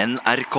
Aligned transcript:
NRK. 0.00 0.56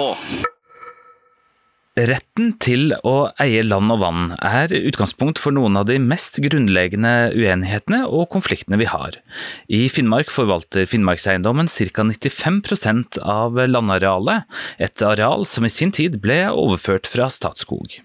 Retten 1.98 2.52
til 2.62 2.94
å 3.08 3.14
eie 3.42 3.64
land 3.66 3.90
og 3.94 4.02
vann 4.04 4.28
er 4.38 4.72
utgangspunkt 4.76 5.42
for 5.42 5.56
noen 5.56 5.80
av 5.80 5.88
de 5.90 5.96
mest 6.02 6.38
grunnleggende 6.44 7.32
uenighetene 7.34 8.04
og 8.06 8.28
konfliktene 8.36 8.78
vi 8.78 8.88
har. 8.92 9.18
I 9.66 9.88
Finnmark 9.90 10.30
forvalter 10.34 10.86
Finnmarkseiendommen 10.90 11.72
ca. 11.72 12.06
95% 12.12 13.18
av 13.26 13.58
landarealet, 13.66 14.46
et 14.78 15.02
areal 15.06 15.48
som 15.50 15.66
i 15.66 15.74
sin 15.74 15.94
tid 15.96 16.20
ble 16.22 16.44
overført 16.52 17.10
fra 17.10 17.32
Statskog. 17.34 17.98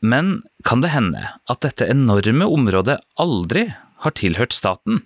Men 0.00 0.40
kan 0.64 0.80
det 0.80 0.94
hende 0.94 1.34
at 1.52 1.66
dette 1.66 1.90
enorme 1.92 2.48
området 2.48 2.96
aldri 3.20 3.68
har 4.06 4.16
tilhørt 4.16 4.56
staten? 4.56 5.04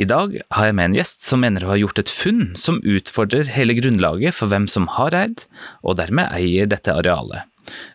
I 0.00 0.06
dag 0.08 0.34
har 0.56 0.68
jeg 0.68 0.76
med 0.78 0.90
en 0.90 0.96
gjest 0.96 1.24
som 1.26 1.42
mener 1.44 1.64
å 1.64 1.72
ha 1.72 1.78
gjort 1.80 2.00
et 2.00 2.12
funn 2.12 2.54
som 2.58 2.80
utfordrer 2.80 3.50
hele 3.52 3.76
grunnlaget 3.76 4.36
for 4.36 4.52
hvem 4.52 4.68
som 4.70 4.88
har 4.96 5.16
eid, 5.16 5.44
og 5.84 5.98
dermed 6.00 6.32
eier 6.32 6.70
dette 6.70 6.94
arealet. 6.94 7.46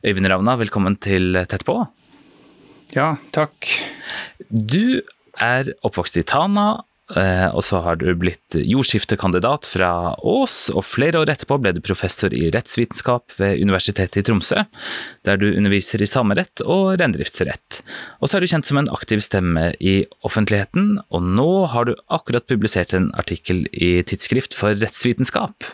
Øyvind 0.05 0.29
Ravna, 0.31 0.55
velkommen 0.61 0.97
til 1.01 1.35
Tett 1.49 1.65
på. 1.67 1.79
Ja, 2.95 3.15
takk. 3.35 3.67
Du 4.49 5.01
er 5.41 5.71
oppvokst 5.83 6.19
i 6.21 6.23
Tana, 6.27 6.85
og 7.13 7.61
så 7.61 7.83
har 7.85 7.99
du 8.01 8.07
blitt 8.17 8.55
jordskiftekandidat 8.57 9.67
fra 9.69 9.89
Ås, 10.25 10.71
og 10.73 10.85
flere 10.87 11.21
år 11.21 11.29
etterpå 11.29 11.59
ble 11.61 11.75
du 11.75 11.81
professor 11.85 12.33
i 12.33 12.47
rettsvitenskap 12.53 13.35
ved 13.37 13.61
Universitetet 13.61 14.23
i 14.23 14.25
Tromsø, 14.25 14.63
der 15.27 15.37
du 15.37 15.45
underviser 15.51 16.01
i 16.01 16.09
samerett 16.09 16.63
og 16.65 16.95
reindriftsrett. 16.97 17.83
Og 18.21 18.29
så 18.29 18.37
er 18.37 18.45
du 18.45 18.49
kjent 18.49 18.69
som 18.69 18.81
en 18.81 18.89
aktiv 18.95 19.21
stemme 19.21 19.67
i 19.77 19.99
offentligheten, 20.25 20.95
og 21.13 21.29
nå 21.37 21.49
har 21.75 21.85
du 21.85 21.93
akkurat 22.09 22.47
publisert 22.49 22.95
en 22.97 23.11
artikkel 23.13 23.67
i 23.69 23.99
Tidsskrift 24.01 24.57
for 24.57 24.73
rettsvitenskap. 24.73 25.69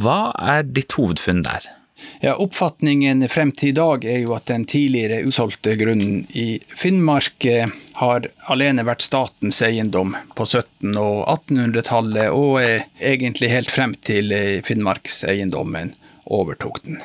Hva 0.00 0.32
er 0.40 0.64
ditt 0.64 0.96
hovedfunn 0.96 1.44
der? 1.44 1.68
Ja, 2.20 2.34
Oppfatningen 2.36 3.28
frem 3.28 3.52
til 3.52 3.70
i 3.70 3.76
dag 3.76 4.04
er 4.04 4.18
jo 4.20 4.34
at 4.36 4.50
den 4.50 4.66
tidligere 4.68 5.22
usolgte 5.24 5.72
grunnen 5.80 6.26
i 6.36 6.60
Finnmark 6.76 7.46
eh, 7.48 7.70
har 7.96 8.28
alene 8.52 8.84
vært 8.84 9.06
statens 9.06 9.62
eiendom 9.64 10.12
på 10.36 10.44
1700- 10.44 11.00
og 11.00 11.22
1800-tallet, 11.48 12.28
og 12.28 12.60
eh, 12.60 12.84
egentlig 13.00 13.48
helt 13.54 13.72
frem 13.72 13.96
til 14.04 14.34
eh, 14.36 14.60
Finnmarkseiendommen 14.66 15.94
overtok 16.28 16.82
den. 16.84 17.00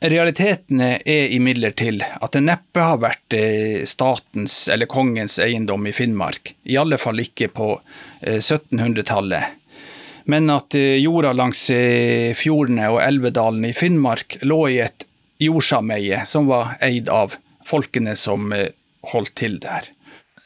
Realitetene 0.00 0.92
er 1.04 1.32
imidlertid 1.34 2.00
at 2.06 2.32
det 2.32 2.44
neppe 2.46 2.80
har 2.80 3.00
vært 3.02 3.34
statens 3.90 4.68
eller 4.70 4.86
kongens 4.86 5.40
eiendom 5.42 5.88
i 5.90 5.92
Finnmark, 5.92 6.54
i 6.62 6.78
alle 6.78 7.00
fall 7.02 7.18
ikke 7.18 7.50
på 7.50 7.72
1700-tallet 8.22 9.57
men 10.28 10.50
at 10.52 10.74
eh, 10.76 10.98
jorda 11.00 11.32
langs 11.32 11.70
eh, 11.72 12.34
fjordene 12.36 12.90
og 12.92 13.00
elvedalen 13.00 13.64
i 13.64 13.72
Finnmark 13.72 14.36
lå 14.44 14.58
i 14.68 14.80
et 14.84 15.06
jordsameie 15.40 16.20
som 16.28 16.50
var 16.50 16.74
eid 16.84 17.08
av 17.08 17.38
folkene 17.64 18.12
som 18.18 18.52
eh, 18.52 18.68
holdt 19.14 19.32
til 19.40 19.56
der. 19.62 19.88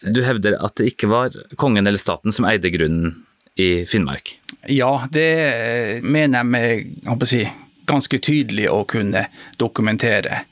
Du 0.03 0.23
hevder 0.23 0.55
at 0.63 0.77
det 0.79 0.93
ikke 0.93 1.11
var 1.11 1.35
kongen 1.59 1.87
eller 1.87 1.99
staten 1.99 2.35
som 2.35 2.47
eide 2.47 2.71
grunnen 2.75 3.25
i 3.59 3.83
Finnmark? 3.91 4.37
Ja, 4.71 5.09
det 5.11 6.03
mener 6.07 6.39
jeg 6.39 6.51
med 6.55 6.87
jeg 7.03 7.29
si, 7.29 7.43
ganske 7.87 8.19
tydelig 8.23 8.69
å 8.71 8.83
kunne 8.89 9.27
dokumentere. 9.59 10.45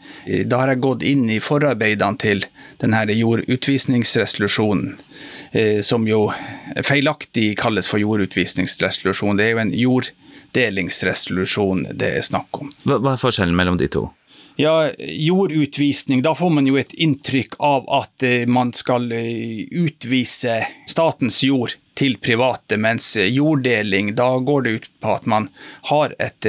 Da 0.47 0.62
har 0.62 0.75
jeg 0.75 0.84
gått 0.84 1.06
inn 1.06 1.28
i 1.31 1.41
forarbeidene 1.42 2.20
til 2.20 2.45
denne 2.81 3.05
jordutvisningsresolusjonen 3.14 4.98
Eh, 5.53 5.81
som 5.81 6.09
jo 6.09 6.33
feilaktig 6.87 7.59
kalles 7.59 7.89
for 7.91 7.98
jordutvisningsresolusjon. 7.98 9.37
Det 9.37 9.45
er 9.45 9.50
jo 9.50 9.59
en 9.64 9.72
jorddelingsresolusjon 9.75 11.87
det 11.98 12.09
er 12.20 12.22
snakk 12.27 12.61
om. 12.62 12.70
Hva, 12.87 12.97
er 13.00 13.17
forskjellen 13.19 13.56
mellom 13.59 13.77
de 13.81 13.89
to? 13.91 14.11
Ja, 14.61 14.91
Jordutvisning, 14.98 16.22
da 16.22 16.34
får 16.36 16.50
man 16.56 16.69
jo 16.69 16.77
et 16.80 16.92
inntrykk 16.92 17.56
av 17.64 17.89
at 18.00 18.25
eh, 18.27 18.44
man 18.50 18.75
skal 18.77 19.09
eh, 19.16 19.65
utvise 19.71 20.60
statens 20.91 21.41
jord 21.47 21.76
til 21.97 22.16
private, 22.21 22.76
mens 22.81 23.12
jorddeling, 23.16 24.15
da 24.16 24.31
går 24.44 24.66
det 24.66 24.76
ut 24.76 24.88
på 25.00 25.16
at 25.16 25.26
man 25.28 25.50
har 25.91 26.15
et 26.22 26.47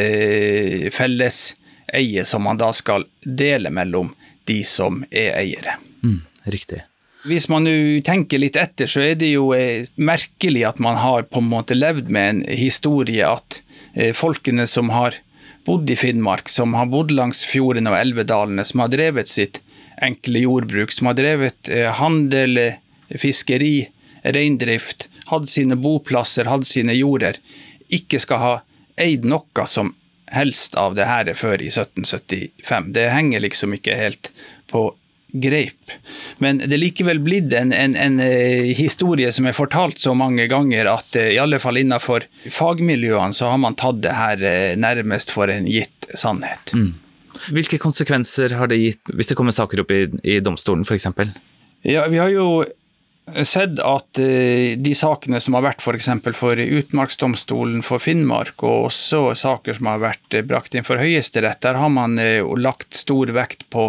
felleseie 0.96 2.24
som 2.28 2.46
man 2.48 2.62
da 2.62 2.70
skal 2.76 3.04
dele 3.24 3.72
mellom 3.74 4.14
de 4.48 4.62
som 4.64 5.04
er 5.12 5.36
eiere. 5.42 5.76
Mm, 6.04 6.22
riktig. 6.44 6.84
Hvis 7.28 7.46
man 7.52 7.68
tenker 8.02 8.42
litt 8.42 8.58
etter, 8.58 8.90
så 8.90 9.04
er 9.06 9.18
det 9.20 9.30
jo 9.36 9.52
eh, 9.54 9.86
merkelig 10.02 10.64
at 10.72 10.80
man 10.82 10.98
har 10.98 11.28
på 11.30 11.42
en 11.42 11.52
måte 11.52 11.78
levd 11.78 12.10
med 12.10 12.30
en 12.30 12.40
historie 12.58 13.28
at 13.28 13.62
eh, 13.94 14.10
folkene 14.18 14.66
som 14.70 14.90
har 14.90 15.20
bodd 15.66 15.90
i 15.90 15.96
Finnmark, 15.96 16.50
som 16.50 16.74
har 16.74 16.90
bodd 16.92 17.12
langs 17.12 17.44
fjorden 17.46 17.90
og 17.90 17.98
elvedalene, 18.00 18.66
som 18.66 18.84
har 18.84 18.92
drevet 18.94 19.30
sitt 19.30 19.62
enkle 20.02 20.44
jordbruk, 20.46 20.92
som 20.92 21.12
har 21.12 21.18
drevet 21.20 21.70
eh, 21.70 21.90
handel, 22.00 22.60
fiskeri, 23.22 23.90
reindrift, 24.24 25.08
hatt 25.30 25.50
sine 25.50 25.78
boplasser, 25.80 26.50
hatt 26.50 26.68
sine 26.68 26.96
jorder, 26.98 27.38
ikke 27.92 28.22
skal 28.22 28.42
ha 28.42 28.54
eid 29.02 29.26
noe 29.28 29.68
som 29.68 29.94
helst 30.32 30.78
av 30.80 30.96
det 30.96 31.08
her 31.10 31.32
før 31.36 31.62
i 31.62 31.70
1775. 31.72 32.92
Det 32.96 33.10
henger 33.12 33.44
liksom 33.44 33.76
ikke 33.76 33.98
helt 34.00 34.32
på 34.72 34.88
greip. 35.32 35.92
Men 36.38 36.60
det 36.60 36.74
er 36.76 36.82
likevel 36.82 37.22
blitt 37.24 37.54
en, 37.56 37.72
en, 37.74 37.96
en, 37.96 38.20
eh, 38.24 38.72
historie 38.78 39.32
som 39.32 39.48
er 39.48 39.56
fortalt 39.56 40.02
så 40.02 40.14
mange 40.18 40.48
ganger 40.52 40.90
at 40.92 41.16
eh, 41.20 41.34
i 41.36 41.40
alle 41.42 41.62
fall 41.62 41.80
innenfor 41.82 42.28
fagmiljøene 42.52 43.36
så 43.36 43.54
har 43.54 43.62
man 43.62 43.78
tatt 43.80 44.02
det 44.04 44.18
her 44.18 44.44
eh, 44.44 44.74
nærmest 44.80 45.32
for 45.36 45.52
en 45.52 45.70
gitt 45.70 46.10
sannhet. 46.18 46.76
Mm. 46.76 46.94
Hvilke 47.56 47.80
konsekvenser 47.82 48.58
har 48.60 48.70
det 48.70 48.82
gitt 48.82 49.16
hvis 49.16 49.32
det 49.32 49.40
kommer 49.40 49.56
saker 49.56 49.84
opp 49.84 49.96
i, 49.96 50.04
i 50.28 50.42
domstolen 50.44 50.86
f.eks.? 50.86 51.08
Ja, 51.88 52.06
vi 52.12 52.20
har 52.22 52.30
jo 52.30 52.64
sett 53.48 53.80
at 53.80 54.18
de 54.18 54.94
sakene 54.98 55.40
som 55.42 55.56
har 55.56 55.64
vært 55.64 55.82
f.eks. 55.82 56.10
For, 56.26 56.36
for 56.36 56.60
Utmarksdomstolen 56.62 57.80
for 57.86 58.04
Finnmark, 58.04 58.60
og 58.60 58.90
også 58.90 59.22
saker 59.40 59.78
som 59.78 59.90
har 59.90 60.04
vært 60.04 60.36
brakt 60.50 60.76
inn 60.76 60.86
for 60.86 61.02
Høyesterett, 61.02 61.62
der 61.64 61.80
har 61.80 61.90
man 61.94 62.20
lagt 62.60 62.98
stor 63.00 63.32
vekt 63.34 63.66
på 63.74 63.88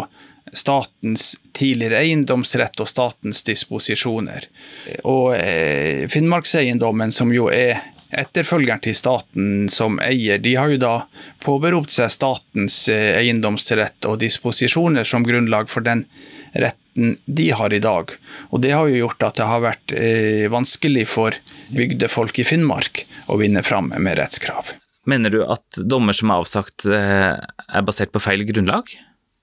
statens 0.51 1.33
tidligere 1.55 2.01
eiendomsrett 2.03 2.79
og 2.83 2.89
statens 2.89 3.43
disposisjoner. 3.47 4.47
Og 5.07 5.33
eh, 5.37 6.05
Finnmarkseiendommen, 6.11 7.13
som 7.15 7.33
jo 7.33 7.49
er 7.53 7.79
etterfølgeren 8.13 8.83
til 8.83 8.95
staten 8.97 9.69
som 9.73 9.97
eier, 10.03 10.37
de 10.41 10.55
har 10.59 10.69
jo 10.73 10.81
da 10.81 10.93
påberopt 11.45 11.95
seg 11.95 12.11
statens 12.13 12.83
eh, 12.91 13.15
eiendomsrett 13.21 14.05
og 14.09 14.19
disposisjoner 14.21 15.07
som 15.07 15.25
grunnlag 15.25 15.71
for 15.71 15.85
den 15.85 16.05
retten 16.53 17.17
de 17.25 17.49
har 17.57 17.73
i 17.73 17.81
dag. 17.81 18.13
Og 18.53 18.61
det 18.61 18.75
har 18.75 18.89
jo 18.89 19.05
gjort 19.05 19.25
at 19.25 19.39
det 19.39 19.49
har 19.49 19.63
vært 19.63 19.95
eh, 19.97 20.45
vanskelig 20.53 21.07
for 21.09 21.39
bygdefolk 21.73 22.43
i 22.43 22.45
Finnmark 22.45 23.05
å 23.33 23.39
vinne 23.41 23.65
fram 23.65 23.89
med 23.95 24.19
rettskrav. 24.19 24.75
Mener 25.09 25.33
du 25.33 25.41
at 25.43 25.81
dommer 25.81 26.15
som 26.15 26.29
er 26.31 26.39
avsagt 26.39 26.85
er 26.87 27.83
basert 27.83 28.13
på 28.13 28.21
feil 28.23 28.45
grunnlag? 28.47 28.93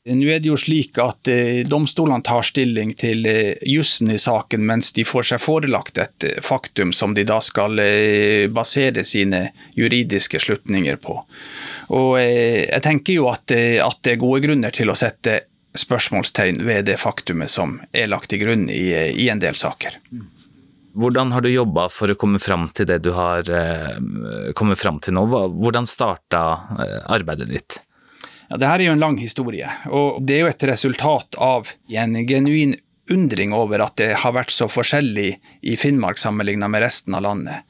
Nå 0.09 0.31
er 0.33 0.39
det 0.41 0.49
jo 0.49 0.57
slik 0.57 0.97
at 1.03 1.29
eh, 1.29 1.61
domstolene 1.69 2.25
tar 2.25 2.41
stilling 2.49 2.95
til 2.97 3.27
eh, 3.29 3.59
jussen 3.69 4.09
i 4.09 4.17
saken, 4.17 4.63
mens 4.65 4.95
de 4.97 5.05
får 5.05 5.27
seg 5.29 5.43
forelagt 5.45 6.01
et 6.01 6.25
eh, 6.25 6.39
faktum 6.41 6.95
som 6.97 7.13
de 7.13 7.27
da 7.29 7.37
skal 7.45 7.77
eh, 7.85 8.47
basere 8.49 9.05
sine 9.05 9.51
juridiske 9.77 10.41
slutninger 10.41 10.97
på. 11.05 11.19
Og 11.93 12.17
eh, 12.17 12.65
jeg 12.65 12.85
tenker 12.87 13.19
jo 13.19 13.27
at, 13.29 13.53
eh, 13.53 13.77
at, 13.85 13.99
det 14.01 14.15
er 14.15 14.23
gode 14.23 14.41
grunner 14.47 14.73
til 14.73 14.89
å 14.89 14.97
sette 14.97 15.43
spørsmålstegn 15.77 16.65
ved 16.65 16.89
det 16.89 16.97
faktumet 16.97 17.53
som 17.53 17.77
er 17.93 18.09
lagt 18.09 18.33
til 18.33 18.41
grunn 18.41 18.65
i, 18.73 18.89
i 19.21 19.29
en 19.29 19.45
del 19.45 19.59
saker. 19.61 20.01
Hvordan 20.97 21.37
har 21.37 21.45
du 21.45 21.53
jobba 21.53 21.91
for 21.93 22.09
å 22.09 22.17
komme 22.19 22.41
fram 22.41 22.71
til 22.75 22.89
det 22.89 23.03
du 23.05 23.13
har 23.15 23.45
kommet 24.59 24.81
fram 24.81 24.99
til 25.05 25.15
nå? 25.15 25.29
Hvordan 25.29 25.87
starta 25.87 26.41
arbeidet 27.05 27.53
ditt? 27.53 27.79
Ja, 28.51 28.59
det 28.59 28.67
her 28.67 28.81
er 28.81 28.89
jo 28.89 28.93
en 28.97 29.03
lang 29.03 29.17
historie, 29.23 29.71
og 29.87 30.23
det 30.27 30.37
er 30.37 30.41
jo 30.43 30.51
et 30.51 30.65
resultat 30.67 31.37
av 31.39 31.69
en 31.95 32.17
genuin 32.27 32.75
undring 33.11 33.53
over 33.55 33.83
at 33.85 33.95
det 33.99 34.13
har 34.23 34.35
vært 34.35 34.51
så 34.51 34.67
forskjellig 34.71 35.31
i 35.63 35.77
Finnmark 35.79 36.19
sammenlignet 36.19 36.71
med 36.71 36.83
resten 36.83 37.15
av 37.15 37.23
landet. 37.27 37.63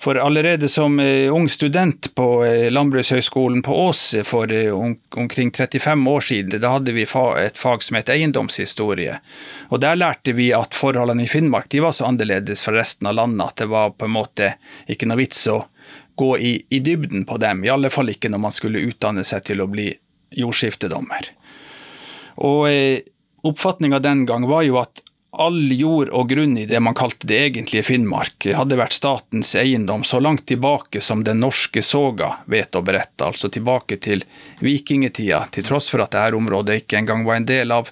For 0.00 0.16
allerede 0.20 0.68
som 0.68 0.96
eh, 1.00 1.32
ung 1.32 1.46
student 1.48 2.10
på 2.14 2.44
eh, 2.44 2.70
Landbrukshøgskolen 2.72 3.62
på 3.62 3.76
Ås 3.86 4.02
for 4.24 4.52
eh, 4.52 4.72
omkring 5.16 5.52
35 5.52 6.08
år 6.08 6.20
siden, 6.20 6.60
da 6.60 6.72
hadde 6.74 6.92
vi 6.92 7.04
et 7.04 7.58
fag 7.60 7.82
som 7.82 7.96
het 7.96 8.10
eiendomshistorie. 8.12 9.20
Og 9.68 9.80
Der 9.80 9.96
lærte 9.96 10.32
vi 10.32 10.50
at 10.52 10.76
forholdene 10.76 11.24
i 11.24 11.30
Finnmark 11.30 11.68
de 11.72 11.84
var 11.84 11.92
så 11.92 12.08
annerledes 12.08 12.64
fra 12.64 12.74
resten 12.76 13.08
av 13.08 13.20
landet 13.20 13.46
at 13.46 13.62
det 13.62 13.70
var 13.72 13.94
på 13.96 14.08
en 14.08 14.16
måte 14.16 14.54
ikke 14.88 15.08
noe 15.08 15.22
vits 15.22 15.46
å 15.48 15.62
gå 16.16 16.38
i, 16.38 16.54
i 16.68 16.78
dybden 16.84 17.24
på 17.24 17.38
dem. 17.38 17.64
I 17.64 17.72
alle 17.72 17.90
fall 17.90 18.12
ikke 18.12 18.28
når 18.32 18.44
man 18.44 18.54
skulle 18.54 18.84
utdanne 18.84 19.24
seg 19.24 19.46
til 19.48 19.62
å 19.64 19.70
bli 19.70 19.88
jordskiftedommer. 20.36 21.32
Og 22.42 22.68
eh, 22.70 23.02
Oppfatninga 23.44 23.98
den 24.00 24.22
gang 24.24 24.46
var 24.48 24.62
jo 24.64 24.78
at 24.80 25.02
all 25.36 25.72
jord 25.72 26.08
og 26.14 26.28
grunn 26.30 26.54
i 26.58 26.66
det 26.66 26.80
man 26.80 26.94
kalte 26.96 27.26
det 27.28 27.38
egentlige 27.48 27.84
Finnmark, 27.84 28.46
hadde 28.56 28.78
vært 28.78 28.96
statens 28.96 29.54
eiendom 29.58 30.04
så 30.06 30.20
langt 30.22 30.46
tilbake 30.48 31.02
som 31.04 31.24
den 31.26 31.42
norske 31.42 31.82
soga 31.84 32.38
vet 32.50 32.76
å 32.76 32.82
berette, 32.86 33.26
altså 33.26 33.50
tilbake 33.52 33.98
til 34.00 34.24
vikingtida, 34.64 35.44
til 35.52 35.66
tross 35.66 35.90
for 35.92 36.04
at 36.04 36.14
dette 36.14 36.38
området 36.38 36.82
ikke 36.82 37.02
engang 37.02 37.26
var 37.26 37.40
en 37.40 37.48
del 37.50 37.74
av 37.74 37.90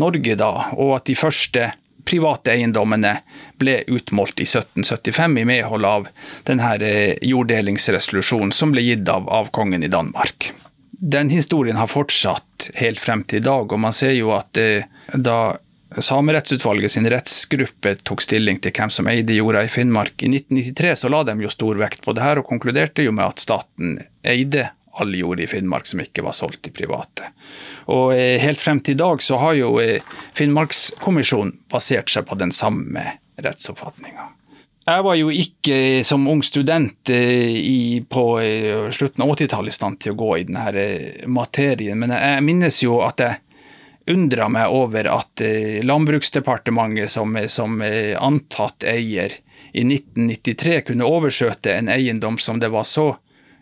Norge 0.00 0.36
da, 0.38 0.52
og 0.76 0.96
at 0.98 1.10
de 1.10 1.18
første 1.18 1.70
private 2.06 2.54
eiendommene 2.54 3.16
ble 3.58 3.80
utmålt 3.90 4.38
i 4.40 4.46
1775 4.46 5.40
i 5.42 5.46
medhold 5.48 5.88
av 5.88 6.06
denne 6.46 6.76
eh, 6.78 7.16
jorddelingsresolusjonen 7.26 8.54
som 8.54 8.72
ble 8.74 8.84
gitt 8.86 9.10
av, 9.10 9.26
av 9.28 9.50
kongen 9.52 9.82
i 9.82 9.90
Danmark. 9.90 10.52
Den 10.98 11.30
historien 11.30 11.76
har 11.76 11.90
fortsatt 11.92 12.70
helt 12.80 13.00
frem 13.00 13.24
til 13.28 13.42
i 13.42 13.46
dag, 13.46 13.72
og 13.72 13.80
man 13.80 13.94
ser 13.96 14.14
jo 14.16 14.32
at 14.36 14.52
det, 14.56 14.86
da 15.12 15.56
Samerettsutvalget 16.02 16.92
sin 16.92 17.06
rettsgruppe 17.08 17.94
tok 18.04 18.20
stilling 18.24 18.58
til 18.60 18.74
hvem 18.74 18.90
som 18.92 19.06
eide 19.08 19.36
jorda 19.36 19.62
i 19.64 19.70
Finnmark. 19.70 20.18
I 20.18 20.28
1993 20.32 20.94
så 21.02 21.10
la 21.12 21.22
de 21.24 21.36
jo 21.40 21.52
stor 21.52 21.78
vekt 21.80 22.02
på 22.04 22.12
det 22.16 22.24
her, 22.24 22.40
og 22.40 22.48
konkluderte 22.48 23.06
jo 23.06 23.14
med 23.14 23.24
at 23.28 23.44
staten 23.44 24.00
eide 24.26 24.70
all 24.96 25.14
jord 25.14 25.40
i 25.40 25.46
Finnmark 25.46 25.86
som 25.86 26.00
ikke 26.02 26.24
var 26.26 26.36
solgt 26.36 26.64
til 26.66 26.74
private. 26.76 27.30
Og 27.92 28.16
eh, 28.16 28.36
helt 28.42 28.60
frem 28.60 28.80
til 28.80 28.96
i 28.96 29.00
dag 29.00 29.22
så 29.22 29.38
har 29.40 29.56
jo 29.58 29.76
eh, 29.82 30.02
Finnmarkskommisjonen 30.36 31.54
basert 31.72 32.10
seg 32.12 32.26
på 32.28 32.38
den 32.40 32.52
samme 32.56 33.04
rettsoppfatninga. 33.44 34.30
Jeg 34.86 35.02
var 35.02 35.16
jo 35.18 35.32
ikke 35.34 35.76
eh, 35.76 36.02
som 36.06 36.28
ung 36.30 36.44
student 36.46 37.10
i, 37.10 38.04
på 38.06 38.22
slutten 38.94 39.24
av 39.24 39.32
80-tallet 39.34 39.74
i 39.74 39.74
stand 39.74 39.98
til 40.02 40.14
å 40.14 40.20
gå 40.20 40.30
i 40.38 40.44
denne 40.46 40.84
materien, 41.26 41.98
men 41.98 42.14
jeg 42.14 42.44
minnes 42.46 42.78
jo 42.84 43.00
at 43.02 43.22
jeg 43.24 43.42
undra 44.14 44.46
meg 44.46 44.70
over 44.70 45.08
at 45.10 45.42
eh, 45.42 45.82
Landbruksdepartementet, 45.82 47.10
som, 47.10 47.34
som 47.50 47.82
antatt 47.82 48.86
eier, 48.86 49.34
i 49.76 49.82
1993 49.82 50.78
kunne 50.86 51.08
overskjøte 51.10 51.74
en 51.74 51.90
eiendom 51.92 52.38
som 52.40 52.62
det 52.62 52.70
var 52.72 52.86
så 52.88 53.10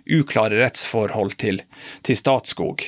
uklare 0.05 0.61
rettsforhold 0.61 1.39
til, 1.41 1.63
til 2.05 2.21
Statskog. 2.21 2.85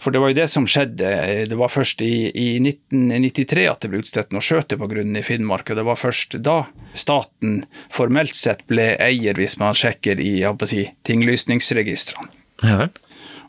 For 0.00 0.14
det 0.14 0.22
var 0.22 0.32
jo 0.32 0.38
det 0.38 0.48
som 0.48 0.66
skjedde. 0.68 1.10
Det 1.50 1.58
var 1.60 1.72
først 1.72 2.00
i, 2.04 2.30
i 2.32 2.48
1993 2.62 3.66
at 3.68 3.82
det 3.82 3.90
ble 3.92 4.00
utstedt 4.00 4.32
noe 4.32 4.44
skjøte 4.44 4.78
på 4.80 4.88
grunnen 4.88 5.18
i 5.20 5.24
Finnmark. 5.24 5.68
Og 5.68 5.76
det 5.76 5.84
var 5.86 6.00
først 6.00 6.38
da 6.40 6.62
staten 6.96 7.64
formelt 7.92 8.38
sett 8.38 8.64
ble 8.70 8.94
eier, 8.96 9.36
hvis 9.36 9.58
man 9.60 9.76
sjekker 9.76 10.22
i 10.22 10.40
si, 10.70 10.86
tinglysningsregistrene. 11.04 12.32
Ja 12.64 12.80
vel. 12.82 12.92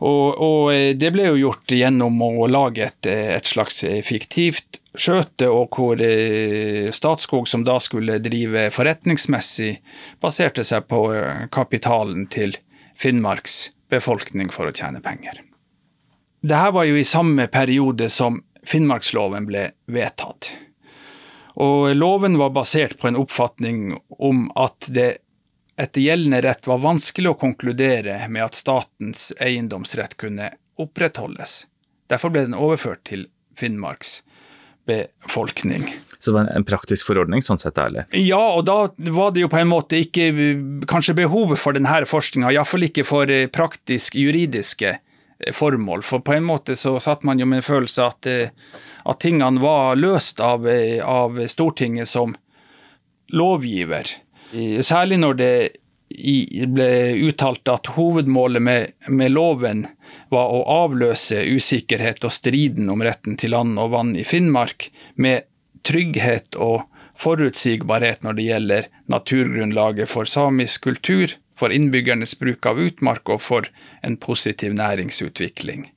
Og, 0.01 0.27
og, 0.41 0.61
eh, 0.73 0.91
det 0.97 1.11
ble 1.13 1.27
jo 1.29 1.37
gjort 1.37 1.73
gjennom 1.77 2.15
å 2.25 2.47
lage 2.49 2.87
et, 2.87 3.05
eh, 3.05 3.35
et 3.35 3.45
slags 3.45 3.83
eh, 3.85 3.99
fiktivt 4.05 4.79
skjøte, 4.97 5.47
og 5.47 5.77
hvor 5.77 6.01
Statskog, 6.91 7.45
som 7.47 7.63
da 7.63 7.77
skulle 7.79 8.17
drive 8.19 8.65
forretningsmessig, 8.75 9.77
baserte 10.19 10.65
seg 10.67 10.89
på 10.91 11.05
kapitalen 11.53 12.25
til 12.33 12.57
Finnmarks 12.99 13.69
befolkning 13.93 14.51
for 14.51 14.67
å 14.67 14.75
tjene 14.75 14.99
penger. 15.05 15.39
Dette 16.41 16.71
var 16.73 16.87
jo 16.89 16.97
i 16.97 17.05
samme 17.05 17.47
periode 17.47 18.09
som 18.09 18.41
Finnmarksloven 18.65 19.45
ble 19.45 19.67
vedtatt. 19.85 20.51
Og 21.61 21.91
loven 21.93 22.37
var 22.39 22.53
basert 22.55 22.97
på 22.97 23.09
en 23.09 23.19
oppfatning 23.19 23.91
om 24.17 24.47
at 24.57 24.87
det 24.89 25.09
etter 25.81 26.01
gjeldende 26.01 26.41
rett 26.45 26.67
var 26.67 26.81
vanskelig 26.81 27.31
å 27.31 27.37
konkludere 27.41 28.17
med 28.29 28.45
at 28.45 28.57
statens 28.57 29.29
eiendomsrett 29.41 30.17
kunne 30.17 30.51
opprettholdes. 30.81 31.65
Derfor 32.09 32.33
ble 32.33 32.47
den 32.47 32.57
overført 32.57 33.03
til 33.09 33.27
Finnmarks 33.57 34.21
befolkning. 34.89 35.85
Så 36.19 36.31
det 36.31 36.35
var 36.37 36.49
en 36.53 36.65
praktisk 36.65 37.07
forordning 37.09 37.41
sånn 37.45 37.61
sett, 37.61 37.77
eller? 37.81 38.09
Ja, 38.17 38.41
og 38.57 38.65
da 38.69 38.91
var 39.13 39.33
det 39.33 39.45
jo 39.45 39.49
på 39.49 39.61
en 39.61 39.71
måte 39.71 40.01
ikke 40.01 40.31
kanskje 40.89 41.17
behovet 41.21 41.61
for 41.61 41.77
denne 41.77 42.01
forskninga, 42.09 42.51
iallfall 42.53 42.89
ikke 42.89 43.05
for 43.07 43.29
eh, 43.29 43.47
praktisk 43.49 44.17
juridiske 44.21 44.91
eh, 44.95 45.01
formål. 45.53 46.03
For 46.05 46.23
på 46.23 46.35
en 46.37 46.47
måte 46.47 46.75
så 46.79 46.95
satt 46.99 47.23
man 47.27 47.39
jo 47.41 47.47
med 47.49 47.61
en 47.61 47.67
følelse 47.67 48.05
at, 48.05 48.29
eh, 48.29 48.49
at 49.05 49.21
tingene 49.23 49.61
var 49.61 49.99
løst 49.99 50.41
av, 50.43 50.67
av 51.05 51.39
Stortinget 51.47 52.09
som 52.11 52.35
lovgiver. 53.31 54.09
Særlig 54.83 55.21
når 55.21 55.37
det 55.39 55.53
ble 56.67 56.89
uttalt 57.27 57.67
at 57.71 57.93
hovedmålet 57.95 58.61
med, 58.61 58.93
med, 59.07 59.31
loven 59.31 59.85
var 60.29 60.51
å 60.51 60.63
avløse 60.83 61.43
usikkerhet 61.47 62.25
og 62.27 62.33
striden 62.35 62.89
om 62.91 63.03
retten 63.03 63.37
til 63.39 63.55
land 63.55 63.79
og 63.79 63.93
vann 63.95 64.15
i 64.19 64.25
Finnmark 64.27 64.89
med 65.15 65.47
trygghet 65.87 66.57
og 66.59 66.83
forutsigbarhet 67.21 68.25
når 68.25 68.37
det 68.37 68.47
gjelder 68.49 68.89
naturgrunnlaget 69.11 70.09
for 70.09 70.29
samisk 70.29 70.89
kultur, 70.89 71.37
for 71.57 71.73
innbyggernes 71.73 72.37
bruk 72.39 72.65
av 72.65 72.79
utmark 72.81 73.29
og 73.29 73.41
for 73.43 73.67
en 74.05 74.17
positiv 74.17 74.73
næringsutvikling. 74.77 75.89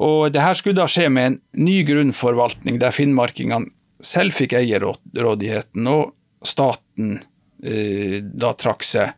Og 0.00 0.32
det 0.32 0.40
her 0.40 0.56
skulle 0.56 0.80
da 0.80 0.88
skje 0.88 1.08
med 1.12 1.26
en 1.26 1.40
ny 1.60 1.82
grunnforvaltning 1.88 2.78
der 2.80 2.94
finnmarkingene 2.94 3.68
selv 4.00 4.32
fikk 4.32 4.54
eierrådigheten, 4.56 5.88
og 5.90 6.14
staten 6.46 7.18
Eh, 7.62 8.22
da 8.22 8.52
trakk 8.56 8.84
seg 8.84 9.12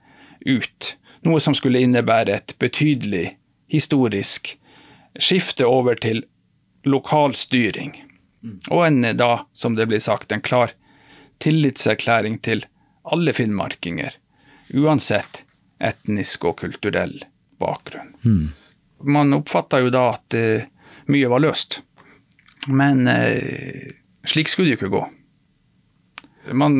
ut. 0.46 0.96
Noe 1.22 1.40
som 1.40 1.54
skulle 1.54 1.82
innebære 1.82 2.34
et 2.34 2.54
betydelig 2.58 3.36
historisk 3.70 4.56
skifte 5.18 5.68
over 5.68 5.98
til 6.02 6.24
lokal 6.88 7.36
styring. 7.38 7.94
Og 8.74 8.86
en 8.88 9.04
da, 9.14 9.44
som 9.54 9.76
det 9.78 9.86
blir 9.86 10.02
sagt, 10.02 10.32
en 10.32 10.42
klar 10.42 10.74
tillitserklæring 11.42 12.40
til 12.42 12.64
alle 13.06 13.34
finnmarkinger, 13.34 14.16
uansett 14.72 15.44
etnisk 15.82 16.46
og 16.48 16.60
kulturell 16.62 17.16
bakgrunn. 17.60 18.12
Mm. 18.22 18.52
Man 19.02 19.34
oppfatta 19.34 19.80
jo 19.82 19.90
da 19.92 20.04
at 20.14 20.36
uh, 20.38 20.62
mye 21.10 21.30
var 21.32 21.42
løst, 21.42 21.80
men 22.70 23.04
uh, 23.10 23.90
slik 24.28 24.50
skulle 24.50 24.70
det 24.70 24.76
jo 24.76 24.80
ikke 24.82 24.94
gå. 24.94 25.02
Man 26.58 26.74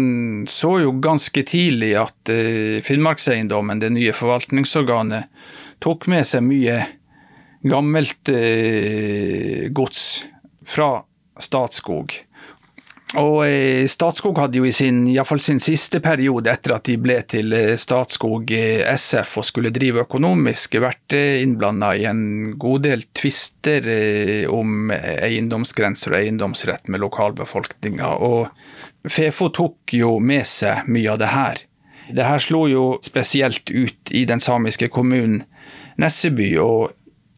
så 0.51 0.77
jo 0.83 0.97
ganske 1.03 1.45
tidlig 1.47 1.93
at 1.99 2.33
uh, 2.33 2.79
Finnmarkseiendommen, 2.87 3.83
det 3.83 3.93
nye 3.95 4.15
forvaltningsorganet, 4.15 5.31
tok 5.83 6.07
med 6.11 6.27
seg 6.27 6.45
mye 6.47 6.77
gammelt 7.67 8.27
gods 9.75 10.03
fra 10.67 10.89
Statskog. 11.39 12.15
Og 13.21 13.43
eh, 13.45 13.85
Statskog 13.91 14.39
hadde 14.41 14.57
jo 14.57 14.65
i 14.65 14.73
sin, 14.73 15.03
i 15.11 15.19
fall 15.27 15.41
sin 15.45 15.61
siste 15.61 16.01
periode 16.01 16.49
etter 16.49 16.77
at 16.79 16.87
de 16.89 16.97
ble 17.01 17.19
til 17.29 17.53
Statskog 17.77 18.49
SF 18.49 19.35
og 19.43 19.47
skulle 19.49 19.73
drive 19.75 20.07
økonomisk, 20.07 20.79
vært 20.81 21.13
innblanda 21.17 21.93
i 21.99 22.07
en 22.09 22.23
god 22.61 22.87
del 22.87 23.05
tvister 23.13 23.85
om 24.49 24.93
eiendomsgrenser 24.95 26.15
og 26.15 26.23
eiendomsrett 26.23 26.89
med 26.89 27.05
lokalbefolkninga. 27.05 28.15
Og 28.25 29.11
Fefo 29.13 29.51
tok 29.53 29.93
jo 29.99 30.17
med 30.23 30.49
seg 30.49 30.89
mye 30.89 31.13
av 31.13 31.21
det 31.21 31.31
her. 31.35 31.63
Det 32.13 32.27
her 32.27 32.43
slo 32.43 32.65
jo 32.71 32.85
spesielt 33.05 33.71
ut 33.71 34.11
i 34.11 34.25
den 34.29 34.41
samiske 34.41 34.89
kommunen 34.93 35.45
Nesseby, 36.01 36.55
og 36.59 36.93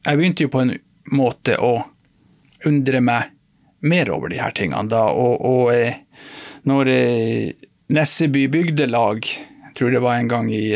jeg 0.05 0.19
begynte 0.19 0.47
jo 0.47 0.53
på 0.53 0.63
en 0.63 0.75
måte 1.13 1.57
å 1.59 1.75
undre 2.69 3.01
meg 3.05 3.34
mer 3.85 4.11
over 4.11 4.33
de 4.33 4.41
her 4.41 4.55
tingene 4.57 4.89
da. 4.91 5.07
Og, 5.13 5.41
og 5.45 5.73
eh, 5.75 6.01
når 6.69 6.91
eh, 6.93 7.71
Nesseby 7.93 8.47
bygdelag, 8.49 9.27
jeg 9.29 9.75
tror 9.79 9.93
det 9.93 10.01
var 10.05 10.19
en 10.19 10.31
gang 10.31 10.49
i 10.55 10.67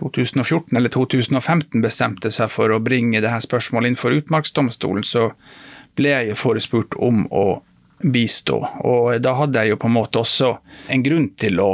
2014 0.00 0.72
eh, 0.72 0.78
eller 0.80 0.90
2015, 0.90 1.78
bestemte 1.84 2.32
seg 2.34 2.50
for 2.50 2.74
å 2.74 2.82
bringe 2.82 3.22
det 3.22 3.30
her 3.30 3.44
spørsmålet 3.44 3.92
inn 3.92 4.00
for 4.00 4.16
utmarksdomstolen, 4.16 5.06
så 5.06 5.30
ble 5.98 6.10
jeg 6.10 6.40
forespurt 6.40 6.96
om 6.98 7.26
å 7.30 7.62
bistå. 8.02 8.58
Og 8.82 9.14
da 9.22 9.36
hadde 9.38 9.62
jeg 9.62 9.74
jo 9.74 9.80
på 9.80 9.90
en 9.90 9.96
måte 10.00 10.22
også 10.22 10.56
en 10.90 11.04
grunn 11.06 11.30
til 11.38 11.60
å, 11.62 11.70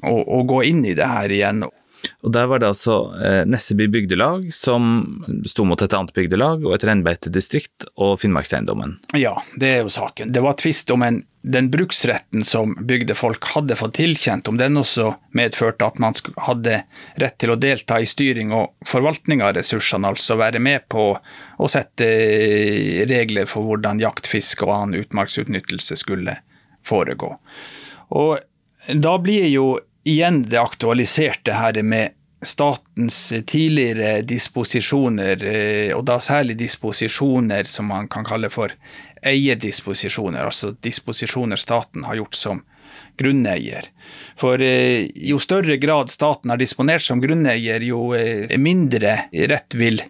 å, 0.00 0.14
å 0.16 0.42
gå 0.48 0.62
inn 0.70 0.84
i 0.88 0.96
det 0.96 1.10
her 1.10 1.34
igjen. 1.34 1.66
Og 2.22 2.32
Der 2.32 2.46
var 2.50 2.62
det 2.62 2.70
altså 2.70 2.96
eh, 3.18 3.42
Nesseby 3.46 3.88
bygdelag 3.92 4.48
som 4.54 5.22
sto 5.46 5.64
mot 5.66 5.82
et 5.82 5.94
annet 5.94 6.14
bygdelag 6.14 6.64
og 6.66 6.76
et 6.76 6.86
reinbeitedistrikt 6.86 7.86
og 7.96 8.18
Finnmarkseiendommen. 8.22 8.96
Ja, 9.18 9.36
det 9.58 9.70
er 9.70 9.84
jo 9.84 9.92
saken. 9.92 10.32
Det 10.34 10.42
var 10.44 10.58
tvist 10.60 10.90
om 10.94 11.04
en, 11.06 11.20
den 11.42 11.70
bruksretten 11.72 12.44
som 12.46 12.74
bygdefolk 12.88 13.46
hadde 13.54 13.78
fått 13.78 13.96
tilkjent, 13.98 14.50
om 14.50 14.58
den 14.60 14.78
også 14.78 15.12
medførte 15.36 15.88
at 15.88 15.98
man 16.02 16.16
hadde 16.46 16.82
rett 17.22 17.38
til 17.42 17.54
å 17.54 17.58
delta 17.60 17.98
i 18.00 18.08
styring 18.08 18.54
og 18.56 18.74
forvaltning 18.86 19.42
av 19.42 19.56
ressursene, 19.58 20.14
altså 20.14 20.38
være 20.40 20.62
med 20.62 20.86
på 20.92 21.10
å 21.12 21.70
sette 21.70 22.08
regler 23.10 23.50
for 23.50 23.66
hvordan 23.66 24.02
jakt, 24.02 24.30
fiske 24.30 24.66
og 24.66 24.74
annen 24.76 25.02
utmarksutnyttelse 25.02 25.98
skulle 25.98 26.38
foregå. 26.86 27.34
Og 28.12 28.38
da 28.98 29.16
blir 29.22 29.46
jo 29.50 29.66
igjen 30.04 30.42
det 30.48 30.60
aktualiserte 30.60 31.54
her 31.56 31.78
med 31.82 32.16
statens 32.42 33.32
tidligere 33.46 34.22
disposisjoner, 34.26 35.44
eh, 35.46 35.92
og 35.96 36.04
da 36.10 36.18
særlig 36.20 36.58
disposisjoner 36.58 37.70
som 37.70 37.86
man 37.92 38.08
kan 38.10 38.26
kalle 38.26 38.50
for 38.50 38.74
eierdisposisjoner, 39.22 40.42
altså 40.42 40.72
disposisjoner 40.82 41.60
staten 41.60 42.04
har 42.08 42.18
gjort 42.18 42.34
som 42.34 42.64
grunneier. 43.20 43.86
For 44.38 44.62
eh, 44.62 45.06
jo 45.14 45.38
større 45.42 45.76
grad 45.78 46.10
staten 46.10 46.50
har 46.50 46.58
disponert 46.58 47.06
som 47.06 47.22
grunneier, 47.22 47.84
jo 47.86 48.10
eh, 48.18 48.50
mindre 48.58 49.28
rett 49.30 49.78
vil 49.78 50.02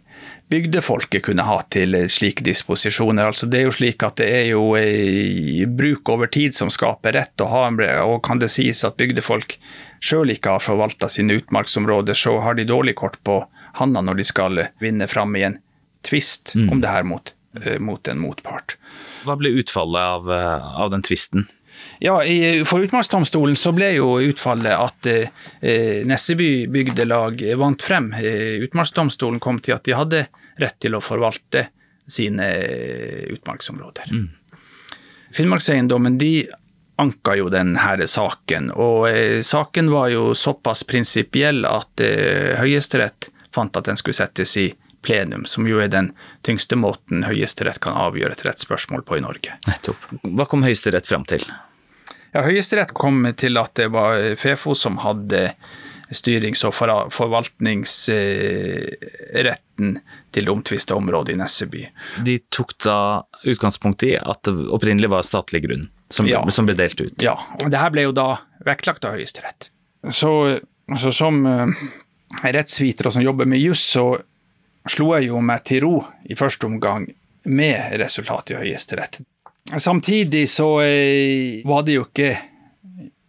bygdefolket 0.52 1.24
kunne 1.26 1.46
ha 1.46 1.58
til 1.72 1.96
slike 2.12 2.44
disposisjoner. 2.44 3.30
Altså 3.30 3.48
det 3.48 3.60
er 3.60 3.68
jo 3.68 3.74
slik 3.76 4.04
at 4.06 4.18
det 4.20 4.28
er 4.28 4.46
jo 4.52 4.64
eh, 4.78 5.64
bruk 5.68 6.12
over 6.12 6.30
tid 6.32 6.56
som 6.56 6.70
skaper 6.72 7.16
rett, 7.16 7.34
og, 7.44 7.52
ha, 7.52 7.64
og 8.04 8.20
kan 8.26 8.42
det 8.42 8.52
sies 8.52 8.84
at 8.88 8.98
bygdefolk 9.00 9.56
sjøl 10.02 10.34
ikke 10.34 10.56
har 10.56 10.64
forvalta 10.64 11.08
sine 11.12 11.38
utmarksområder, 11.40 12.18
så 12.18 12.36
har 12.44 12.58
de 12.58 12.68
dårlig 12.68 12.96
kort 13.00 13.20
på 13.24 13.42
handa 13.78 14.02
når 14.04 14.20
de 14.20 14.28
skal 14.28 14.66
vinne 14.82 15.08
fram 15.08 15.36
i 15.38 15.46
en 15.46 15.56
tvist 16.04 16.56
mm. 16.58 16.68
om 16.74 16.82
det 16.82 16.90
her 16.90 17.06
mot, 17.06 17.32
mot, 17.78 18.08
en 18.10 18.20
motpart. 18.20 18.76
Hva 19.22 19.38
ble 19.38 19.54
utfallet 19.62 20.02
av, 20.02 20.30
av 20.82 20.90
den 20.92 21.04
tvisten? 21.06 21.46
Ja, 22.02 22.16
For 22.66 22.82
Utmarksdomstolen 22.82 23.56
så 23.56 23.72
ble 23.74 23.92
jo 23.96 24.16
utfallet 24.22 24.74
at 24.74 25.08
eh, 25.10 26.02
Nesseby 26.08 26.66
bygdelag 26.72 27.44
vant 27.58 27.82
frem. 27.82 28.12
Eh, 28.18 28.62
Utmarksdomstolen 28.66 29.40
kom 29.42 29.60
til 29.62 29.76
at 29.76 29.86
de 29.86 29.94
hadde 29.96 30.24
rett 30.62 30.78
til 30.82 30.96
å 30.98 31.02
forvalte 31.02 31.68
sine 32.06 32.48
eh, 32.48 33.24
utmarksområder. 33.36 34.10
Mm. 34.10 34.28
Finnmarkseiendommen 35.32 36.18
de 36.18 36.48
anka 36.96 37.36
jo 37.36 37.48
denne 37.52 38.06
saken, 38.06 38.70
og 38.76 39.08
eh, 39.10 39.40
saken 39.42 39.90
var 39.90 40.10
jo 40.12 40.32
såpass 40.34 40.84
prinsipiell 40.84 41.64
at 41.68 42.02
eh, 42.04 42.58
Høyesterett 42.60 43.30
fant 43.52 43.76
at 43.76 43.88
den 43.88 43.98
skulle 44.00 44.16
settes 44.16 44.56
i 44.60 44.70
plenum, 45.02 45.44
som 45.50 45.66
jo 45.66 45.80
er 45.82 45.90
den 45.90 46.12
tyngste 46.46 46.78
måten 46.78 47.24
Høyesterett 47.26 47.80
kan 47.82 47.96
avgjøre 47.98 48.36
et 48.36 48.44
rettsspørsmål 48.46 49.02
på 49.08 49.18
i 49.18 49.24
Norge. 49.24 49.56
Nettopp. 49.66 50.08
Hva 50.22 50.46
kom 50.48 50.62
Høyesterett 50.66 51.08
fram 51.10 51.26
til? 51.28 51.44
Ja, 52.32 52.40
Høyesterett 52.46 52.92
kom 52.96 53.26
til 53.38 53.58
at 53.60 53.74
det 53.76 53.88
var 53.92 54.36
Fefo 54.40 54.74
som 54.78 54.98
hadde 55.04 55.52
styrings- 56.12 56.64
og 56.68 56.74
forvaltningsretten 57.12 59.98
til 60.32 60.44
det 60.44 60.52
omtvista 60.52 60.94
området 60.96 61.34
i 61.34 61.38
Nesseby. 61.40 61.82
De 62.24 62.38
tok 62.52 62.70
da 62.84 62.98
utgangspunkt 63.48 64.02
i 64.08 64.16
at 64.20 64.40
det 64.48 64.54
opprinnelig 64.72 65.10
var 65.12 65.22
statlig 65.28 65.60
grunn 65.66 65.84
som, 66.12 66.24
ja. 66.28 66.50
som 66.52 66.66
ble 66.68 66.74
delt 66.76 67.00
ut? 67.00 67.22
Ja, 67.24 67.36
og 67.60 67.70
det 67.72 67.78
her 67.80 67.90
ble 67.92 68.02
jo 68.08 68.14
da 68.16 68.28
vektlagt 68.64 69.04
av 69.08 69.12
Høyesterett. 69.16 69.60
Så 70.12 70.60
så, 70.98 71.12
som 71.12 71.46
uh, 71.46 71.66
rettsviter 72.42 73.08
og 73.08 73.16
som 73.16 73.24
jobber 73.24 73.48
med 73.48 73.62
juss, 73.62 73.84
så 73.94 74.06
slo 74.90 75.12
jeg 75.16 75.30
jo 75.30 75.42
meg 75.44 75.64
til 75.68 75.84
ro 75.86 75.96
i 76.24 76.38
første 76.38 76.68
omgang 76.68 77.08
med 77.44 77.96
resultatet 78.00 78.56
i 78.56 78.60
Høyesterett. 78.60 79.22
Samtidig 79.70 80.50
så 80.50 80.80
eh, 80.82 81.62
var 81.64 81.82
det 81.86 81.96
jo 81.96 82.06
ikke 82.08 82.30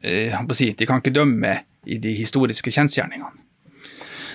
eh, 0.01 0.39
si, 0.51 0.73
De 0.77 0.87
kan 0.89 0.99
ikke 0.99 1.13
dømme 1.13 1.59
i 1.85 1.99
de 2.01 2.13
historiske 2.17 2.71
kjensgjerningene. 2.73 3.39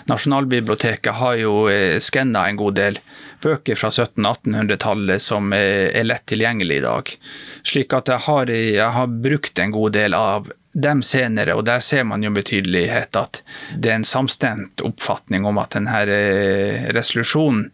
Nasjonalbiblioteket 0.09 1.19
har 1.21 1.35
jo 1.37 1.67
eh, 1.69 1.99
skanna 2.01 2.47
en 2.49 2.61
god 2.61 2.79
del 2.79 3.01
bøker 3.43 3.77
fra 3.77 3.91
1700-1800-tallet 3.91 5.23
som 5.23 5.53
er 5.55 6.07
lett 6.07 6.25
tilgjengelig 6.31 6.79
i 6.79 6.87
dag. 6.87 7.13
Slik 7.67 7.93
at 7.95 8.09
jeg 8.11 8.25
har, 8.25 8.51
jeg 8.51 8.95
har, 8.95 9.13
brukt 9.29 9.61
en 9.63 9.75
god 9.75 9.95
del 9.99 10.17
av 10.17 10.49
dem 10.73 11.03
senere, 11.03 11.55
og 11.59 11.67
der 11.69 11.83
ser 11.85 12.07
man 12.09 12.25
jo 12.25 12.33
med 12.33 12.49
tydelighet 12.49 13.17
at 13.19 13.43
det 13.75 13.93
er 13.93 14.01
en 14.01 14.09
samstemt 14.09 14.83
oppfatning 14.87 15.47
om 15.49 15.61
at 15.61 15.77
denne 15.77 16.03
resolusjonen 16.95 17.69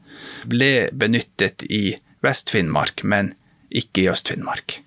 ble 0.51 0.91
benyttet 0.93 1.65
i 1.69 1.97
Vest-Finnmark, 2.25 3.05
men 3.05 3.33
ikke 3.75 4.05
i 4.05 4.11
Øst-Finnmark. 4.13 4.79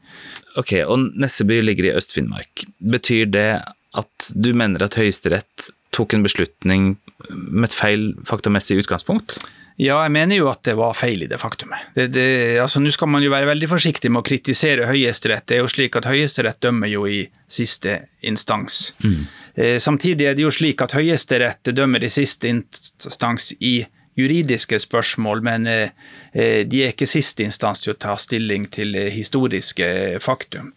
Ok, 0.58 0.74
og 0.88 1.12
Nesseby 1.20 1.60
ligger 1.62 1.92
i 1.92 1.96
Øst-Finnmark. 2.00 2.66
Betyr 2.80 3.30
det 3.30 3.50
at 3.98 4.30
du 4.34 4.54
mener 4.58 4.84
at 4.86 4.98
Høyesterett 4.98 5.70
tok 5.96 6.14
en 6.14 6.26
beslutning 6.26 6.96
med 7.30 7.70
et 7.70 7.78
feil 7.78 8.12
faktamessig 8.28 8.78
utgangspunkt? 8.82 9.40
Ja, 9.78 10.00
jeg 10.02 10.14
mener 10.16 10.40
jo 10.40 10.48
at 10.50 10.64
det 10.66 10.74
var 10.78 10.96
feil 10.98 11.22
i 11.22 11.30
det 11.30 11.38
faktumet. 11.38 11.92
Det, 11.94 12.08
det, 12.16 12.28
altså, 12.62 12.82
Nå 12.82 12.90
skal 12.94 13.12
man 13.14 13.22
jo 13.22 13.30
være 13.30 13.50
veldig 13.52 13.70
forsiktig 13.70 14.10
med 14.10 14.24
å 14.24 14.26
kritisere 14.26 14.88
Høyesterett. 14.90 15.46
Det 15.46 15.60
er 15.60 15.62
jo 15.62 15.70
slik 15.70 15.98
at 16.00 16.08
Høyesterett 16.10 16.58
dømmer 16.66 16.90
jo 16.90 17.06
i 17.06 17.20
siste 17.46 18.00
instans. 18.26 18.96
Mm. 19.06 19.20
Eh, 19.54 19.78
samtidig 19.82 20.26
er 20.26 20.38
det 20.38 20.48
jo 20.48 20.54
slik 20.54 20.82
at 20.82 20.98
Høyesterett 20.98 21.70
dømmer 21.78 22.02
i 22.02 22.10
siste 22.10 22.50
instans 22.50 23.52
i 23.60 23.76
juridiske 24.18 24.80
spørsmål, 24.82 25.44
men 25.46 25.68
eh, 25.70 25.90
eh, 26.34 26.64
de 26.68 26.84
er 26.84 26.94
ikke 26.94 27.10
siste 27.10 27.46
instans 27.46 27.84
til 27.84 27.94
å 27.94 28.00
ta 28.02 28.18
stilling 28.20 28.68
til 28.74 28.96
eh, 28.98 29.12
historiske 29.14 29.88
faktum. 30.24 30.74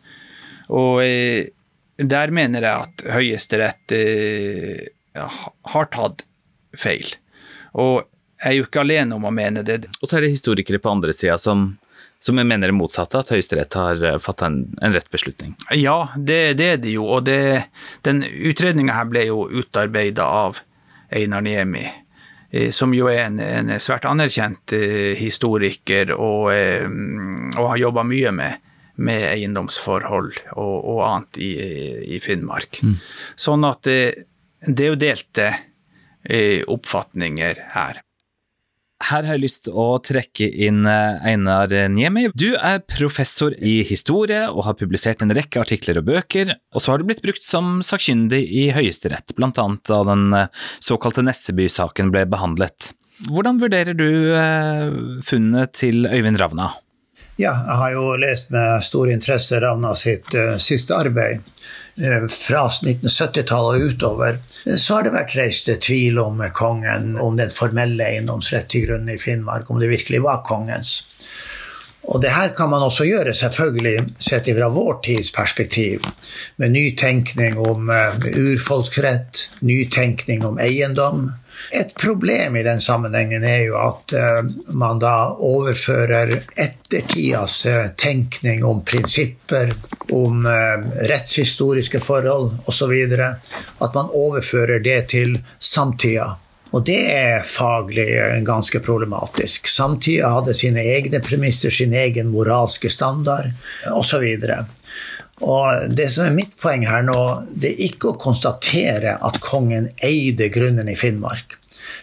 Og 0.71 1.03
der 1.99 2.31
mener 2.31 2.63
jeg 2.63 2.87
at 2.87 3.01
Høyesterett 3.11 3.93
har 5.19 5.89
tatt 5.91 6.23
feil. 6.79 7.09
Og 7.75 8.05
jeg 8.39 8.53
er 8.53 8.55
jo 8.55 8.67
ikke 8.69 8.85
alene 8.85 9.17
om 9.17 9.27
å 9.27 9.33
mene 9.35 9.65
det. 9.67 9.81
Og 9.99 10.07
så 10.07 10.21
er 10.21 10.25
det 10.25 10.37
historikere 10.37 10.79
på 10.79 10.93
andre 10.93 11.11
sida 11.11 11.35
som, 11.43 11.73
som 12.23 12.39
jeg 12.39 12.47
mener 12.47 12.71
det 12.71 12.77
motsatte, 12.79 13.19
at 13.19 13.35
Høyesterett 13.35 13.75
har 13.75 14.05
fatta 14.23 14.47
en, 14.47 14.61
en, 14.79 14.95
rett 14.95 15.11
beslutning. 15.11 15.57
Ja, 15.75 16.13
det, 16.15 16.39
det 16.63 16.71
er 16.77 16.79
det 16.87 16.95
jo. 16.95 17.09
Og 17.19 17.27
det, 17.27 17.67
den 18.07 18.23
utredninga 18.23 18.95
her 19.01 19.11
ble 19.11 19.27
jo 19.27 19.49
utarbeida 19.51 20.29
av 20.45 20.63
Einar 21.11 21.43
Niemi 21.43 21.89
som 22.75 22.95
jo 22.95 23.07
er 23.11 23.29
en, 23.29 23.39
en 23.39 23.71
svært 23.79 24.09
anerkjent 24.09 24.75
eh, 24.75 25.15
historiker 25.19 26.11
og, 26.17 26.51
eh, 26.55 26.87
og 27.55 27.73
har 27.73 27.83
jobba 27.85 28.05
mye 28.09 28.33
med, 28.35 28.69
med 28.99 29.27
eiendomsforhold 29.29 30.33
og, 30.57 30.77
og 30.77 31.01
annet 31.07 31.41
i, 31.41 31.51
i 32.17 32.21
Finnmark. 32.25 32.83
Mm. 32.83 32.97
Sånn 33.39 33.67
at 33.69 33.87
det, 33.87 34.01
det 34.67 34.87
er 34.87 34.95
jo 34.95 35.03
delte 35.07 35.51
oppfatninger 36.69 37.63
her. 37.73 38.03
Her 39.01 39.25
har 39.25 39.39
jeg 39.39 39.45
lyst 39.47 39.63
til 39.65 39.77
å 39.81 39.87
trekke 40.05 40.47
inn 40.67 40.85
eh, 40.89 41.23
Einar 41.33 41.73
Niemi. 41.93 42.27
Du 42.37 42.53
er 42.55 42.83
professor 42.85 43.55
i 43.57 43.81
historie 43.89 44.43
og 44.51 44.67
har 44.67 44.77
publisert 44.77 45.25
en 45.25 45.33
rekke 45.37 45.63
artikler 45.63 46.03
og 46.03 46.11
bøker, 46.11 46.53
og 46.75 46.85
så 46.85 46.93
har 46.93 47.01
du 47.01 47.09
blitt 47.09 47.25
brukt 47.25 47.45
som 47.47 47.81
sakkyndig 47.87 48.43
i 48.45 48.69
Høyesterett, 48.77 49.33
bl.a. 49.39 49.51
da 49.57 50.03
den 50.13 50.27
eh, 50.37 50.67
såkalte 50.85 51.25
Nesseby-saken 51.25 52.13
ble 52.13 52.27
behandlet. 52.31 52.93
Hvordan 53.29 53.59
vurderer 53.61 53.97
du 53.97 54.09
eh, 54.37 54.87
funnet 55.25 55.75
til 55.81 56.07
Øyvind 56.09 56.41
Ravna? 56.41 56.71
Ja, 57.41 57.55
jeg 57.67 57.77
har 57.81 57.93
jo 57.95 58.17
lest 58.21 58.51
med 58.53 58.83
stor 58.85 59.09
interesse 59.09 59.61
Ravna 59.63 59.95
sitt 59.97 60.35
uh, 60.37 60.59
siste 60.61 60.93
arbeid. 60.93 61.47
Uh, 61.97 62.27
fra 62.29 62.67
1970-tallet 62.69 63.81
og 63.81 63.95
utover 63.95 64.41
så 64.77 64.99
har 64.99 65.07
det 65.07 65.15
vært 65.15 65.37
reist 65.39 65.71
tvil 65.87 66.21
om 66.21 66.43
kongen, 66.53 67.15
om 67.17 67.39
den 67.41 67.53
formelle 67.55 68.05
eiendomsrett 68.05 68.69
til 68.69 68.85
grunn 68.91 69.09
i 69.09 69.17
Finnmark, 69.17 69.71
om 69.73 69.81
det 69.81 69.89
virkelig 69.89 70.21
var 70.27 70.43
kongens. 70.45 70.99
Og 72.13 72.21
det 72.21 72.35
her 72.35 72.53
kan 72.57 72.69
man 72.75 72.85
også 72.85 73.09
gjøre, 73.09 73.33
selvfølgelig 73.37 74.21
sett 74.21 74.53
fra 74.53 74.69
vår 74.75 75.01
tids 75.07 75.33
perspektiv, 75.33 76.05
med 76.61 76.77
nytenkning 76.77 77.57
om 77.57 77.89
uh, 77.89 78.21
urfolksrett, 78.37 79.47
nytenkning 79.65 80.45
om 80.45 80.61
eiendom, 80.61 81.31
et 81.71 81.95
problem 81.95 82.57
i 82.57 82.63
den 82.63 82.81
sammenhengen 82.81 83.45
er 83.45 83.63
jo 83.69 83.79
at 83.79 84.15
uh, 84.17 84.51
man 84.75 84.99
da 85.03 85.15
overfører 85.31 86.33
ettertidas 86.57 87.63
uh, 87.67 87.87
tenkning 87.97 88.65
om 88.67 88.83
prinsipper, 88.87 89.73
om 90.13 90.47
uh, 90.47 90.91
rettshistoriske 91.11 92.01
forhold 92.03 92.51
osv. 92.71 92.95
At 93.81 93.95
man 93.95 94.11
overfører 94.11 94.83
det 94.83 95.01
til 95.15 95.37
samtida. 95.59 96.33
Og 96.71 96.85
det 96.87 97.01
er 97.11 97.47
faglig 97.47 98.07
ganske 98.47 98.79
problematisk. 98.81 99.67
Samtida 99.69 100.29
hadde 100.37 100.55
sine 100.55 100.85
egne 100.87 101.19
premisser, 101.23 101.75
sin 101.75 101.95
egen 101.95 102.31
moralske 102.31 102.91
standard 102.91 103.51
osv. 103.91 104.29
Og 105.41 105.95
det 105.97 106.11
som 106.13 106.27
er 106.27 106.37
mitt 106.37 106.53
poeng 106.61 106.85
her 106.89 107.05
nå, 107.07 107.19
det 107.51 107.73
er 107.73 107.87
ikke 107.89 108.13
å 108.13 108.21
konstatere 108.21 109.17
at 109.17 109.41
kongen 109.45 109.89
eide 110.05 110.51
grunnen 110.53 110.89
i 110.93 110.97
Finnmark. 110.99 111.57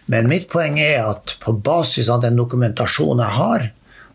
Men 0.10 0.30
mitt 0.32 0.48
poeng 0.50 0.80
er 0.82 1.04
at 1.06 1.36
på 1.44 1.54
basis 1.54 2.10
av 2.10 2.24
den 2.24 2.40
dokumentasjonen 2.40 3.24
jeg 3.26 3.38
har, 3.38 3.68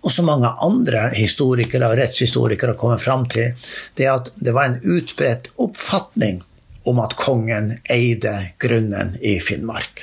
og 0.03 0.11
som 0.11 0.27
mange 0.27 0.51
andre 0.65 1.07
historikere 1.15 1.93
og 1.93 2.01
rettshistorikere 2.01 2.75
har 2.75 2.81
kommet 2.81 3.05
fram 3.05 3.29
til, 3.31 3.53
det 3.95 4.09
er 4.09 4.17
at 4.17 4.33
det 4.43 4.55
var 4.57 4.71
en 4.71 4.81
utbredt 4.83 5.53
oppfatning 5.63 6.43
om 6.91 6.99
at 6.99 7.15
kongen 7.15 7.71
eide 7.93 8.35
grunnen 8.59 9.15
i 9.23 9.37
Finnmark. 9.41 10.03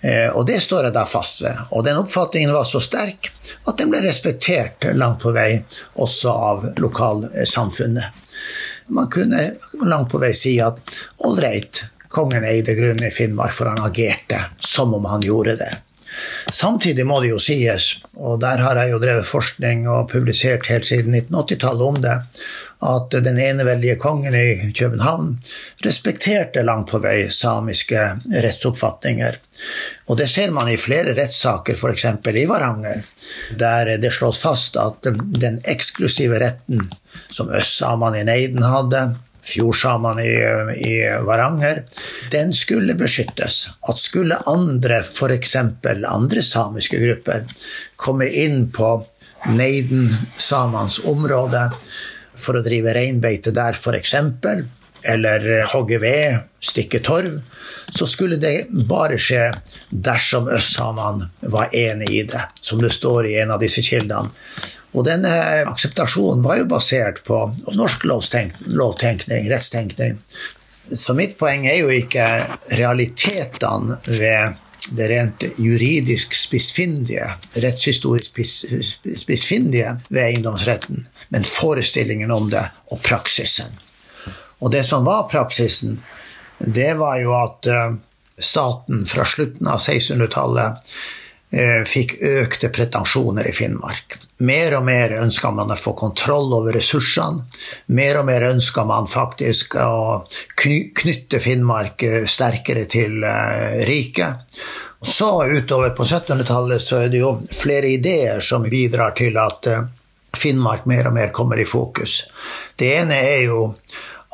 Eh, 0.00 0.28
og 0.32 0.46
det 0.48 0.58
står 0.64 0.88
jeg 0.88 0.94
da 0.96 1.04
fast 1.06 1.44
ved. 1.44 1.58
Og 1.76 1.84
den 1.86 2.00
oppfatningen 2.00 2.54
var 2.54 2.64
så 2.66 2.80
sterk 2.82 3.28
at 3.68 3.76
den 3.78 3.92
ble 3.92 4.00
respektert 4.02 4.88
langt 4.96 5.20
på 5.22 5.34
vei 5.36 5.60
også 6.00 6.32
av 6.32 6.66
lokalsamfunnet. 6.82 8.21
Man 8.92 9.08
kunne 9.12 9.40
langt 9.88 10.10
på 10.12 10.20
vei 10.22 10.34
si 10.36 10.58
at 10.60 10.80
ålreit, 11.26 11.84
Kongen 12.12 12.44
eide 12.44 12.74
grunnen 12.76 13.06
i 13.06 13.10
Finnmark, 13.10 13.54
for 13.56 13.70
han 13.70 13.80
agerte 13.80 14.36
som 14.60 14.90
om 14.92 15.06
han 15.08 15.22
gjorde 15.24 15.54
det. 15.62 15.70
Samtidig 16.52 17.06
må 17.08 17.22
det 17.24 17.30
jo 17.30 17.38
sies, 17.40 17.86
og 18.20 18.42
der 18.42 18.60
har 18.60 18.76
jeg 18.76 18.92
jo 18.92 18.98
drevet 19.00 19.24
forskning 19.24 19.86
og 19.88 20.10
publisert 20.12 20.68
helt 20.68 20.84
siden 20.84 21.16
1980-tallet 21.16 21.86
om 21.86 21.96
det, 22.04 22.18
at 22.82 23.14
den 23.24 23.38
eneveldige 23.38 23.96
kongen 23.96 24.34
i 24.34 24.72
København 24.74 25.36
respekterte 25.84 26.64
langt 26.66 26.90
på 26.90 26.98
vei 27.02 27.28
samiske 27.30 28.04
rettsoppfatninger. 28.42 29.38
Og 30.10 30.18
det 30.18 30.28
ser 30.30 30.50
man 30.54 30.70
i 30.72 30.78
flere 30.80 31.14
rettssaker, 31.16 31.78
f.eks. 31.78 32.06
i 32.34 32.46
Varanger, 32.50 33.02
der 33.58 33.96
det 34.02 34.12
slås 34.12 34.42
fast 34.42 34.76
at 34.76 35.06
den 35.42 35.60
eksklusive 35.64 36.40
retten 36.42 36.88
som 37.30 37.52
østsamene 37.54 38.22
i 38.22 38.26
Neiden 38.26 38.66
hadde, 38.66 39.04
fjordsamene 39.46 40.24
i, 40.26 40.34
i, 40.86 40.96
Varanger, 41.26 41.82
den 42.34 42.52
skulle 42.54 42.94
beskyttes. 42.98 43.68
At 43.88 44.02
skulle 44.02 44.38
andre, 44.50 45.02
f.eks. 45.02 45.56
andre 45.56 46.42
samiske 46.42 46.98
grupper, 47.02 47.46
komme 47.96 48.28
inn 48.28 48.68
på 48.74 48.94
Neiden-samenes 49.50 51.00
område 51.10 51.66
for 52.42 52.58
å 52.58 52.64
drive 52.64 52.94
reinbeite 52.96 53.54
der, 53.54 53.78
f.eks., 53.78 54.14
eller 55.02 55.46
hogge 55.72 55.98
ved, 55.98 56.44
stikke 56.62 57.00
torv, 57.02 57.40
så 57.90 58.06
skulle 58.06 58.38
det 58.40 58.68
bare 58.88 59.18
skje 59.20 59.48
dersom 59.90 60.46
østsamene 60.52 61.26
var 61.50 61.74
enig 61.74 62.10
i 62.14 62.22
det, 62.30 62.44
som 62.60 62.82
det 62.82 62.92
står 62.94 63.26
i 63.26 63.36
en 63.42 63.50
av 63.56 63.62
disse 63.62 63.82
kildene. 63.82 64.30
Og 64.92 65.06
denne 65.08 65.32
akseptasjonen 65.70 66.44
var 66.44 66.60
jo 66.60 66.68
basert 66.70 67.22
på 67.26 67.38
norsk 67.74 68.04
lovtenkning, 68.06 69.48
rettstenkning. 69.50 70.20
Så 70.92 71.16
mitt 71.16 71.38
poeng 71.40 71.64
er 71.66 71.78
jo 71.80 71.90
ikke 71.94 72.26
realitetene 72.76 73.98
ved 74.06 74.61
det 74.90 75.08
rent 75.08 75.44
juridisk 75.58 76.34
spissfindige, 76.34 77.26
rettshistorisk 77.54 78.40
spissfindige 79.16 79.96
ved 80.08 80.22
eiendomsretten, 80.24 81.06
men 81.28 81.46
forestillingen 81.46 82.30
om 82.30 82.50
det 82.50 82.64
og 82.90 83.02
praksisen. 83.02 83.78
Og 84.62 84.70
det 84.74 84.84
som 84.86 85.04
var 85.04 85.28
praksisen, 85.30 86.00
det 86.58 86.94
var 86.98 87.18
jo 87.22 87.34
at 87.34 87.66
eh, 87.66 87.94
staten 88.38 89.06
fra 89.06 89.26
slutten 89.26 89.66
av 89.66 89.80
1600-tallet 89.80 90.92
eh, 91.50 91.82
fikk 91.88 92.18
økte 92.22 92.70
pretensjoner 92.74 93.48
i 93.48 93.54
Finnmark. 93.56 94.18
Mer 94.42 94.74
og 94.74 94.84
mer 94.84 95.12
ønska 95.20 95.52
man 95.54 95.70
å 95.70 95.78
få 95.78 95.92
kontroll 95.98 96.50
over 96.56 96.74
ressursene. 96.74 97.44
Mer 97.94 98.18
og 98.18 98.26
mer 98.26 98.48
ønska 98.48 98.82
man 98.88 99.06
faktisk 99.10 99.76
å 99.78 100.24
knytte 100.58 101.38
Finnmark 101.42 102.02
eh, 102.08 102.24
sterkere 102.26 102.88
til 102.90 103.22
eh, 103.22 103.82
riket. 103.86 104.58
Så 105.02 105.30
utover 105.46 105.94
på 105.94 106.06
1700-tallet 106.06 106.82
så 106.82 107.04
er 107.04 107.12
det 107.12 107.22
jo 107.22 107.36
flere 107.54 107.90
ideer 107.94 108.42
som 108.42 108.66
bidrar 108.66 109.14
til 109.18 109.38
at 109.38 109.70
eh, 109.70 109.84
Finnmark 110.32 110.86
mer 110.90 111.10
og 111.10 111.14
mer 111.14 111.30
kommer 111.34 111.60
i 111.60 111.68
fokus. 111.68 112.22
Det 112.74 112.88
ene 112.96 113.18
er 113.22 113.42
jo 113.46 113.66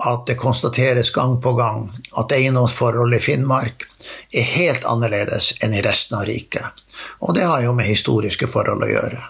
at 0.08 0.28
det 0.28 0.38
konstateres 0.38 1.10
gang 1.10 1.40
på 1.42 1.52
gang 1.58 1.88
at 2.20 2.32
eiendomsforholdet 2.32 3.18
i 3.18 3.26
Finnmark 3.32 3.88
er 4.30 4.52
helt 4.56 4.86
annerledes 4.86 5.56
enn 5.64 5.74
i 5.74 5.82
resten 5.84 6.20
av 6.20 6.28
riket. 6.30 6.86
Og 7.26 7.34
det 7.34 7.48
har 7.50 7.64
jo 7.66 7.74
med 7.74 7.90
historiske 7.90 8.46
forhold 8.48 8.86
å 8.86 8.92
gjøre. 8.94 9.26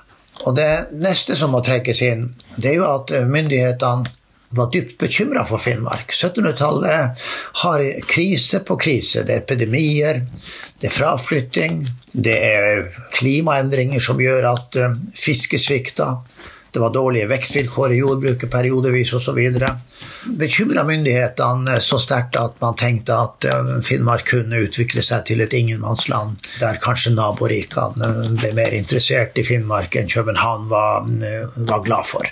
Og 0.47 0.55
det 0.57 0.71
neste 0.95 1.35
som 1.39 1.51
må 1.55 1.63
trekkes 1.67 2.03
inn, 2.07 2.29
det 2.57 2.71
er 2.71 2.79
jo 2.79 2.87
at 2.87 3.13
myndighetene 3.27 4.15
var 4.57 4.71
dypt 4.73 4.99
bekymra 4.99 5.45
for 5.49 5.61
Finnmark. 5.61 6.13
1700-tallet 6.13 7.25
har 7.63 7.85
krise 8.09 8.63
på 8.65 8.79
krise. 8.81 9.25
Det 9.27 9.35
er 9.35 9.43
epidemier, 9.43 10.23
det 10.81 10.89
er 10.89 10.95
fraflytting, 10.95 11.83
det 12.13 12.37
er 12.37 12.87
klimaendringer 13.19 14.01
som 14.01 14.21
gjør 14.23 14.49
at 14.55 14.79
eh, 14.79 14.97
fisket 15.17 15.63
svikter. 15.63 16.23
Det 16.71 16.79
var 16.79 16.93
dårlige 16.93 17.27
vekstvilkår 17.27 17.93
i 17.93 18.01
jordbruket 18.03 18.51
periodevis 18.51 19.13
osv. 19.17 19.39
Bekymra 20.39 20.85
myndighetene 20.85 21.79
så 21.81 21.99
sterkt 22.03 22.37
at 22.37 22.59
man 22.61 22.77
tenkte 22.77 23.17
at 23.17 23.47
eh, 23.49 23.71
Finnmark 23.85 24.27
kunne 24.29 24.61
utvikle 24.67 25.03
seg 25.05 25.25
til 25.31 25.41
et 25.45 25.55
ingenmannsland, 25.57 26.37
der 26.61 26.81
kanskje 26.83 27.15
naborikene 27.17 28.11
ble 28.37 28.53
mer 28.59 28.77
interessert 28.77 29.39
i 29.41 29.47
Finnmark 29.49 29.97
enn 29.97 30.13
København 30.13 30.69
var, 30.69 31.09
eh, 31.25 31.47
var 31.71 31.85
glad 31.87 32.11
for. 32.11 32.29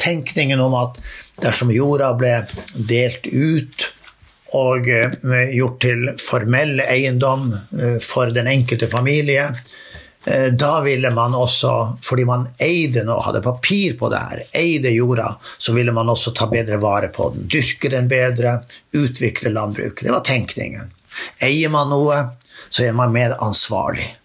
Tenkningen 0.00 0.62
om 0.62 0.76
at 0.78 1.00
dersom 1.42 1.72
jorda 1.74 2.12
ble 2.20 2.36
delt 2.74 3.26
ut 3.26 3.90
og 4.54 4.86
eh, 4.86 5.18
gjort 5.56 5.82
til 5.82 6.08
formell 6.22 6.78
eiendom 6.86 7.50
for 8.02 8.30
den 8.34 8.50
enkelte 8.50 8.86
familie, 8.90 9.50
Eh, 9.50 9.89
da 10.52 10.80
ville 10.84 11.10
man 11.10 11.34
også, 11.34 11.96
fordi 12.04 12.24
man 12.28 12.42
eide 12.60 13.06
noe, 13.08 13.22
hadde 13.24 13.40
papir 13.40 13.94
på 13.96 14.10
det 14.12 14.18
her, 14.20 14.42
eide 14.60 14.92
jorda, 14.92 15.30
så 15.58 15.72
ville 15.72 15.94
man 15.96 16.12
også 16.12 16.34
ta 16.36 16.48
bedre 16.50 16.76
vare 16.82 17.08
på 17.08 17.30
den. 17.34 17.46
Dyrke 17.48 17.88
den 17.88 18.08
bedre, 18.08 18.58
utvikle 18.92 19.50
landbruket. 19.54 20.04
Det 20.04 20.12
var 20.12 20.24
tenkningen. 20.26 20.92
Eier 21.42 21.72
man 21.72 21.88
noe, 21.90 22.20
så 22.68 22.84
er 22.84 22.92
man 22.92 23.12
mer 23.12 23.36
ansvarlig. 23.40 24.16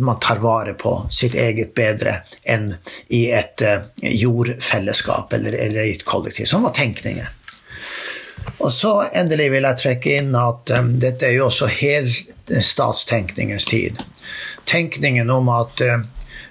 Man 0.00 0.20
tar 0.24 0.40
vare 0.40 0.72
på 0.74 1.06
sitt 1.12 1.34
eget 1.36 1.74
bedre 1.76 2.14
enn 2.48 2.72
i 3.12 3.26
et 3.36 3.60
eh, 3.60 3.84
jordfellesskap 4.00 5.32
eller, 5.36 5.52
i 5.84 5.92
et 5.92 6.04
kollektiv. 6.08 6.48
Sånn 6.48 6.64
var 6.64 6.72
tenkningen. 6.72 7.28
Og 8.62 8.72
så 8.72 9.04
endelig 9.12 9.50
vil 9.52 9.66
jeg 9.68 9.80
trekke 9.82 10.16
inn 10.22 10.32
at 10.38 10.70
um, 10.78 10.94
dette 11.02 11.26
er 11.28 11.36
jo 11.36 11.46
også 11.50 11.66
helstatstenkningens 11.70 13.66
tid 13.68 14.00
tenkningen 14.64 15.30
om 15.30 15.48
at 15.48 15.80
eh, 15.80 16.00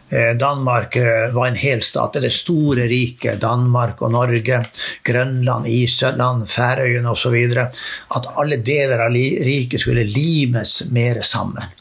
eh, 0.09 0.37
Danmark 0.39 0.95
eh, 0.95 1.33
var 1.33 1.47
en 1.47 1.55
helstat. 1.55 2.13
Det 2.13 2.33
store 2.33 2.87
riket, 2.87 3.41
Danmark 3.41 4.01
og 4.01 4.11
Norge, 4.11 4.63
Grønland, 5.03 5.67
Island, 5.67 6.47
Færøyene 6.49 7.09
osv. 7.09 7.37
At 8.15 8.31
alle 8.35 8.61
deler 8.65 9.07
av 9.07 9.15
riket 9.15 9.81
skulle 9.81 10.07
limes 10.07 10.81
mer 10.91 11.21
sammen. 11.23 11.77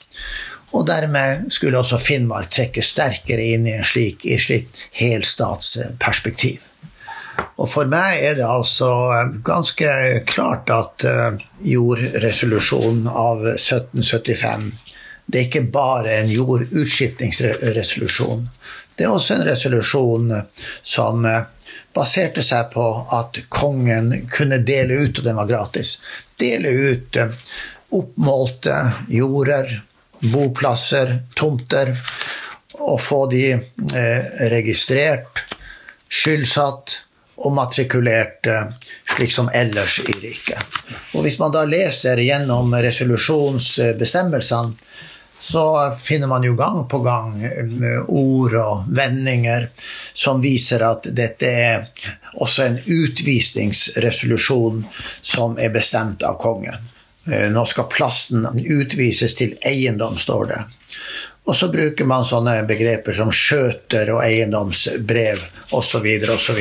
Og 0.70 0.86
dermed 0.86 1.48
skulle 1.50 1.80
også 1.80 1.98
Finnmark 1.98 2.50
trekke 2.54 2.82
sterkere 2.84 3.42
inn 3.56 3.66
i 3.66 3.74
en 3.74 3.86
slik, 3.86 4.22
i 4.22 4.36
slik 4.38 4.68
helstatsperspektiv. 4.94 6.60
Og 7.58 7.66
for 7.68 7.90
meg 7.90 8.20
er 8.22 8.36
det 8.38 8.46
altså 8.46 8.86
ganske 9.44 9.88
klart 10.30 10.70
at 10.70 11.04
jordresolusjonen 11.66 13.08
av 13.10 13.42
1775 13.56 14.70
det 15.30 15.38
er 15.38 15.44
ikke 15.46 15.70
bare 15.72 16.12
en 16.20 16.30
jordutskiftingsresolusjon. 16.32 18.48
Det 18.96 19.04
er 19.06 19.10
også 19.14 19.34
en 19.36 19.46
resolusjon 19.46 20.32
som 20.82 21.24
eh, 21.28 21.42
baserte 21.94 22.42
seg 22.44 22.70
på 22.74 23.06
at 23.16 23.38
kongen 23.48 24.26
kunne 24.32 24.58
dele 24.66 24.94
ut, 25.04 25.18
og 25.18 25.24
den 25.24 25.36
var 25.38 25.46
gratis, 25.50 26.00
dele 26.40 26.68
ut 26.68 27.16
eh, 27.16 27.28
oppmålte 27.96 28.92
jorder, 29.10 29.82
boplasser, 30.32 31.18
tomter, 31.38 31.88
og 32.80 33.00
få 33.02 33.26
de 33.30 33.52
eh, 33.52 34.22
registrert, 34.50 35.44
skyldsatt 36.10 36.86
og 37.40 37.52
matrikulert 37.56 38.46
slik 39.14 39.32
som 39.32 39.48
ellers 39.54 40.00
i 40.02 40.12
riket. 40.12 40.58
Og 41.14 41.22
Hvis 41.24 41.38
man 41.40 41.52
da 41.54 41.64
leser 41.64 42.16
gjennom 42.20 42.74
resolusjonsbestemmelsene, 42.74 44.72
så 45.40 45.96
finner 46.00 46.28
man 46.28 46.44
jo 46.44 46.54
gang 46.54 46.88
på 46.88 46.98
gang 46.98 47.44
eh, 47.44 48.02
ord 48.08 48.54
og 48.54 48.82
vendinger 48.92 49.70
som 50.12 50.42
viser 50.42 50.84
at 50.84 51.08
dette 51.16 51.48
er 51.48 51.86
også 52.34 52.66
en 52.66 52.76
utvisningsresolusjon 52.84 54.84
som 55.20 55.56
er 55.58 55.72
bestemt 55.72 56.22
av 56.28 56.36
kongen. 56.42 56.76
Eh, 57.24 57.48
nå 57.48 57.64
skal 57.66 57.88
plassen 57.88 58.44
utvises 58.60 59.34
til 59.38 59.56
eiendom, 59.64 60.20
står 60.20 60.46
det. 60.52 60.60
Og 61.48 61.56
så 61.56 61.70
bruker 61.72 62.04
man 62.04 62.28
sånne 62.28 62.60
begreper 62.68 63.16
som 63.16 63.32
skjøter 63.32 64.12
og 64.12 64.20
eiendomsbrev 64.26 65.40
osv. 65.72 66.06
osv. 66.36 66.60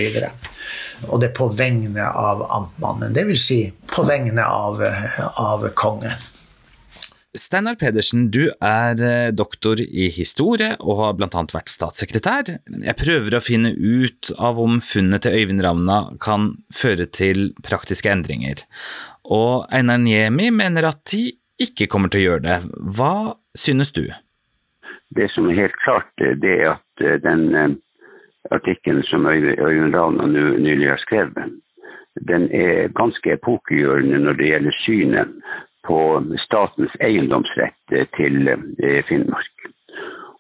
Og 1.10 1.20
det 1.20 1.30
er 1.30 1.36
på 1.36 1.52
vegne 1.52 2.08
av 2.08 2.48
amtmannen. 2.48 3.12
Dvs. 3.14 3.44
Si 3.44 3.62
på 3.92 4.08
vegne 4.08 4.48
av, 4.48 4.80
av 5.36 5.68
kongen. 5.76 6.16
Steinar 7.38 7.76
Pedersen, 7.78 8.32
du 8.34 8.48
er 8.58 9.02
eh, 9.06 9.30
doktor 9.30 9.78
i 9.78 10.08
historie 10.10 10.72
og 10.82 10.98
har 10.98 11.18
bl.a. 11.20 11.44
vært 11.54 11.70
statssekretær. 11.70 12.56
Jeg 12.82 12.98
prøver 12.98 13.38
å 13.38 13.44
finne 13.46 13.70
ut 13.78 14.32
av 14.42 14.58
om 14.58 14.80
funnet 14.82 15.22
til 15.22 15.38
Øyvind 15.38 15.62
Ravna 15.62 16.00
kan 16.24 16.56
føre 16.74 17.06
til 17.06 17.52
praktiske 17.62 18.10
endringer. 18.10 18.66
Og 19.30 19.70
Einar 19.70 20.02
Niemi 20.02 20.50
mener 20.50 20.90
at 20.90 21.04
de 21.14 21.28
ikke 21.62 21.86
kommer 21.92 22.10
til 22.10 22.24
å 22.24 22.26
gjøre 22.26 22.46
det. 22.48 22.58
Hva 22.98 23.14
synes 23.54 23.94
du? 23.94 24.08
Det 25.14 25.30
som 25.36 25.52
er 25.52 25.62
helt 25.68 25.78
klart, 25.86 26.10
det 26.18 26.56
er 26.58 26.74
at 26.80 27.06
eh, 27.06 27.22
den 27.22 27.48
eh, 27.54 27.78
artikkelen 28.50 29.06
som 29.06 29.30
Øyvind 29.30 29.94
Ravna 29.94 30.26
nylig 30.34 30.96
har 30.96 31.06
skrevet, 31.06 31.58
den 32.26 32.50
er 32.50 32.90
ganske 32.98 33.38
epokegjørende 33.38 34.18
når 34.26 34.42
det 34.42 34.48
gjelder 34.50 34.80
synet 34.82 35.42
på 35.90 36.02
statens 36.46 36.94
eiendomsrett 37.02 37.94
til 38.18 38.48
eh, 38.54 39.02
Finnmark. 39.10 39.66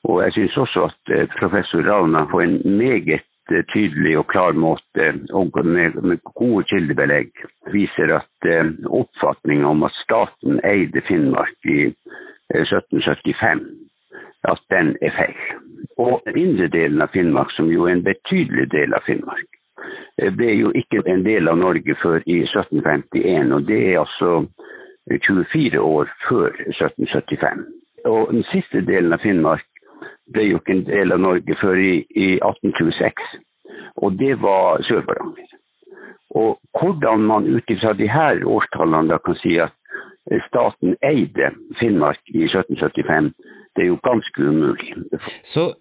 Og 0.06 0.22
jeg 0.24 0.36
syns 0.36 0.58
også 0.64 0.86
at 0.92 1.14
eh, 1.16 1.26
professor 1.40 1.82
Ravna 1.88 2.26
på 2.30 2.44
en 2.44 2.60
meget 2.78 3.26
eh, 3.52 3.66
tydelig 3.74 4.18
og 4.22 4.28
klar 4.30 4.54
måte 4.54 5.10
og 5.34 5.58
med, 5.66 5.98
gode 6.38 6.68
kildebelegg 6.70 7.34
viser 7.74 8.14
at 8.20 8.50
oppfatningen 8.86 9.66
om 9.66 9.84
at 9.90 9.98
staten 10.04 10.62
eide 10.64 11.02
Finnmark 11.08 11.58
i 11.66 11.90
1775, 12.54 13.66
at 14.54 14.62
den 14.74 14.96
er 15.02 15.14
feil. 15.18 15.42
Og 15.98 16.30
indre 16.36 16.70
delen 16.70 17.02
av 17.02 17.10
Finnmark, 17.14 17.52
som 17.58 17.74
jo 17.74 17.88
er 17.88 17.98
en 17.98 18.06
betydelig 18.06 18.70
del 18.72 18.94
av 18.94 19.06
Finnmark, 19.10 19.50
ble 20.38 20.54
jo 20.60 20.72
ikke 20.76 21.02
en 21.10 21.22
del 21.26 21.48
av 21.48 21.58
Norge 21.58 21.96
før 22.02 22.22
i 22.26 22.42
1751. 22.46 23.54
Og 23.56 23.68
det 23.68 23.80
er 23.92 24.02
altså 24.02 24.32
24 25.10 25.82
år 25.82 26.10
før 26.30 26.48
1775. 26.67 27.65
Og 28.06 28.34
den 28.34 28.45
siste 28.54 28.82
delen 28.88 29.13
av 29.13 29.24
Finnmark 29.24 29.65
ble 30.34 30.45
jo 30.52 30.60
ikke 30.60 30.76
en 30.78 30.86
del 30.88 31.13
av 31.15 31.24
Norge 31.24 31.56
før 31.62 31.80
i, 31.82 31.93
i 32.15 32.30
1826. 32.38 33.24
Og 34.06 34.19
det 34.19 34.36
var 34.41 34.84
Sør-Varanger. 34.88 35.56
Og 36.39 36.60
hvordan 36.78 37.26
man 37.26 37.48
ut 37.50 37.74
ifra 37.74 37.93
de 37.98 38.10
her 38.10 38.43
årstallene 38.45 39.10
da 39.10 39.17
kan 39.26 39.38
si 39.41 39.58
at 39.60 39.74
staten 40.48 40.95
eide 41.06 41.52
Finnmark 41.80 42.22
i 42.28 42.45
1775, 42.45 43.34
det 43.76 43.84
er 43.84 43.89
jo 43.89 44.00
ganske 44.04 44.43
umulig. 44.43 44.93
Så 45.43 45.74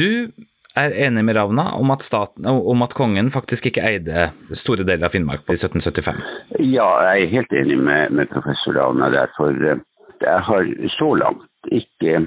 du 0.00 0.32
er 0.76 0.94
enig 1.06 1.24
med 1.26 1.36
Ravna 1.38 1.70
om 1.78 1.90
at, 1.94 2.04
staten, 2.04 2.46
om 2.46 2.84
at 2.84 2.94
kongen 2.96 3.32
faktisk 3.34 3.70
ikke 3.70 3.84
eide 3.88 4.30
store 4.52 4.84
deler 4.86 5.08
av 5.08 5.14
Finnmark 5.16 5.46
i 5.48 5.56
1775? 5.56 6.22
Ja, 6.60 6.88
jeg 7.08 7.26
er 7.26 7.34
helt 7.34 7.54
enig 7.62 7.78
med, 7.80 8.12
med 8.16 8.32
professor 8.32 8.76
Ravna 8.76 9.10
der. 9.14 9.32
For 9.38 9.52
eh, 9.56 9.80
jeg 10.22 10.42
har 10.48 10.72
så 10.98 11.12
langt 11.20 11.72
ikke 11.74 12.26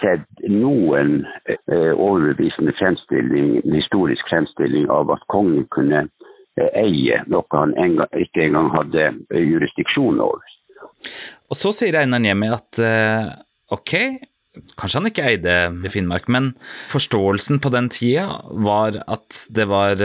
sett 0.00 0.42
noen 0.52 1.22
eh, 1.48 1.92
overbevisende 1.96 2.74
fremstilling, 2.78 3.62
historisk 3.72 4.28
fremstilling 4.30 4.88
av 4.92 5.10
at 5.14 5.24
kongen 5.32 5.64
kunne 5.74 6.04
eh, 6.04 6.68
eie 6.76 7.22
noe 7.32 7.46
han 7.56 7.72
en 7.80 7.96
gang, 8.00 8.12
ikke 8.20 8.46
engang 8.46 8.68
hadde 8.74 9.06
eh, 9.08 9.46
jurisdiksjon 9.48 10.20
over. 10.22 10.44
Og 11.50 11.58
så 11.58 11.72
sier 11.74 11.98
Einar 11.98 12.22
Niemi 12.22 12.48
at 12.52 12.78
ok, 13.72 13.92
kanskje 14.80 15.00
han 15.00 15.08
ikke 15.08 15.28
eide 15.30 15.54
Finnmark, 15.92 16.28
men 16.28 16.52
forståelsen 16.92 17.62
på 17.62 17.72
den 17.72 17.88
tida 17.92 18.42
var 18.52 18.98
at 19.06 19.46
det 19.54 19.68
var 19.70 20.02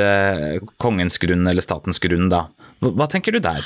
kongens 0.79 1.19
grunn 1.21 1.47
eller 1.49 1.65
statens 1.65 1.99
grunn 2.03 2.31
da. 2.31 2.47
Hva 2.79 3.10
tenker 3.12 3.36
du 3.36 3.41
der? 3.43 3.65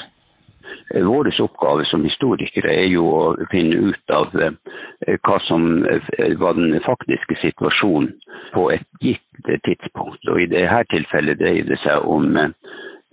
Vår 0.93 1.41
oppgave 1.41 1.85
som 1.85 2.03
historikere 2.03 2.73
er 2.73 2.89
jo 2.91 3.05
å 3.07 3.21
finne 3.51 3.91
ut 3.91 4.11
av 4.11 4.33
eh, 4.35 5.15
hva 5.23 5.37
som 5.47 5.85
eh, 5.87 6.35
var 6.39 6.57
den 6.57 6.75
faktiske 6.83 7.37
situasjonen 7.41 8.11
på 8.51 8.67
et 8.75 8.87
gitt 8.99 9.51
tidspunkt. 9.65 10.27
Og 10.27 10.41
I 10.43 10.49
dette 10.51 10.83
tilfellet 10.91 11.39
dreier 11.39 11.67
det 11.69 11.79
seg 11.85 12.03
om 12.03 12.35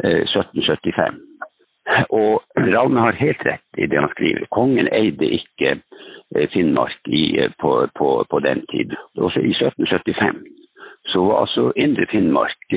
1775. 0.03 1.23
Eh, 1.89 2.05
Og 2.13 2.43
Ravne 2.59 3.01
har 3.01 3.17
helt 3.17 3.47
rett 3.47 3.79
i 3.81 3.87
det 3.89 3.97
han 3.97 4.11
skriver. 4.13 4.45
Kongen 4.53 4.91
eide 4.93 5.31
ikke 5.39 5.79
Finnmark 6.53 7.09
i, 7.09 7.49
på, 7.61 7.73
på, 7.99 8.09
på, 8.31 8.41
den 8.45 8.61
tid. 8.73 8.93
Også 9.17 9.41
i 9.41 9.55
1775 9.57 10.45
så 11.09 11.23
var 11.25 11.41
altså 11.41 11.73
Indre 11.77 12.05
Finnmark 12.11 12.75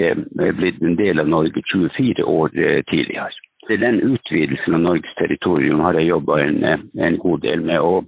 blitt 0.56 0.80
en 0.82 0.96
del 0.96 1.20
av 1.20 1.28
Norge 1.28 1.64
24 1.74 2.24
år 2.24 2.54
tidligere 2.88 3.28
den 3.78 4.02
utvidelsen 4.02 4.76
av 4.76 4.82
Norges 4.82 5.16
territorium 5.20 5.80
har 5.80 5.98
jeg 6.00 6.10
jobba 6.10 6.40
en, 6.44 6.64
en, 7.00 7.18
god 7.18 7.40
del 7.46 7.62
med. 7.62 7.80
og 7.80 8.06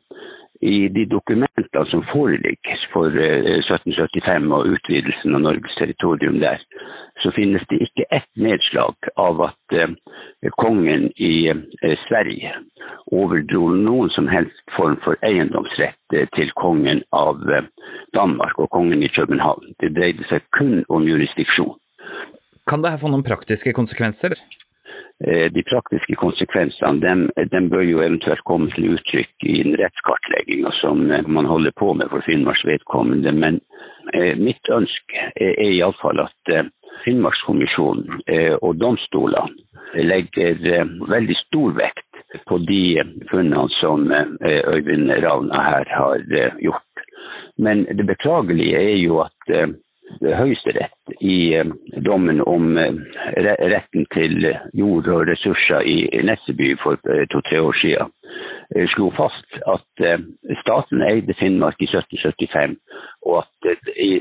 i 0.63 0.87
de 0.95 1.03
dokumentene 1.11 1.83
som 1.91 2.03
foreligger 2.11 2.83
for 2.93 3.11
1775 3.11 4.47
eh, 4.47 4.55
og 4.57 4.69
utvidelsen 4.75 5.35
av 5.35 5.43
Norges 5.43 5.75
territorium 5.79 6.39
der, 6.43 6.63
så 7.23 7.31
finnes 7.35 7.63
det 7.71 7.81
ikke 7.85 8.07
ett 8.15 8.29
nedslag 8.39 9.09
av 9.19 9.41
at 9.49 9.75
eh, 9.75 9.95
kongen 10.61 11.09
i 11.19 11.33
eh, 11.51 11.95
Sverige 12.07 12.55
overdro 13.11 13.69
noen 13.75 14.11
som 14.15 14.29
helst 14.31 14.63
form 14.77 14.97
for 15.03 15.19
eiendomsrett 15.27 15.99
til 16.37 16.51
kongen 16.59 17.03
av 17.15 17.41
Danmark 18.15 18.59
og 18.61 18.71
kongen 18.73 19.03
i 19.03 19.11
København. 19.11 19.73
Det 19.81 19.93
dreide 19.97 20.25
seg 20.29 20.45
kun 20.57 20.83
om 20.89 21.07
jurisdiksjon. 21.07 21.75
Kan 22.69 22.83
dette 22.85 23.01
få 23.01 23.11
noen 23.11 23.25
praktiske 23.27 23.73
konsekvenser? 23.75 24.37
Eh, 25.27 25.51
de 25.55 25.63
praktiske 25.63 26.15
konsekvensene 26.19 26.99
dem, 26.99 27.21
dem, 27.51 27.69
bør 27.71 27.83
jo 27.87 28.01
eventuelt 28.03 28.43
komme 28.43 28.67
til 28.73 28.89
uttrykk 28.97 29.45
i 29.47 29.61
den 29.63 29.77
rettskartlegginga 29.79 30.73
som 30.81 31.05
eh, 31.11 31.23
man 31.27 31.47
holder 31.47 31.71
på 31.79 31.93
med 31.95 32.11
for 32.11 32.25
Finnmarks 32.25 32.65
vedkommende. 32.67 33.31
Men 33.31 33.61
eh, 34.13 34.33
mitt 34.35 34.67
ønske 34.67 35.29
er, 35.39 35.55
iallfall 35.63 36.25
at 36.25 36.51
eh, 36.51 36.67
Finnmarkskommisjonen 37.05 38.19
eh, 38.27 38.57
og 38.59 38.81
domstolene 38.83 40.03
legger 40.11 40.59
eh, 40.73 40.91
veldig 41.15 41.39
stor 41.45 41.71
vekt 41.79 42.43
på 42.49 42.59
de 42.67 42.83
funnene 43.29 43.69
som 43.77 44.07
Øyvind 44.09 45.11
Ravna 45.23 45.59
her 45.61 45.89
har 45.93 46.23
gjort. 46.59 47.03
Men 47.61 47.85
det 47.85 48.07
beklagelige 48.09 48.79
er 48.79 48.95
jo 48.97 49.19
at 49.21 49.53
Høyesterett 50.21 51.15
i 51.21 51.53
eh, 51.57 51.69
dommen 52.05 52.41
om 52.41 52.77
eh, 52.77 52.93
retten 53.73 54.05
til 54.13 54.47
jord 54.77 55.07
og 55.11 55.27
ressurser 55.29 55.85
i 55.87 55.97
Nesseby 56.25 56.73
for 56.83 56.99
eh, 57.09 57.25
to-tre 57.33 57.61
år 57.61 57.79
siden 57.81 58.13
slo 58.89 59.11
fast 59.13 59.57
at 59.69 60.01
staten 60.63 61.03
eide 61.05 61.35
Finnmark 61.37 61.77
i 61.83 61.85
1775, 61.85 62.71
og 63.27 63.43
at 63.43 63.91
i 64.01 64.15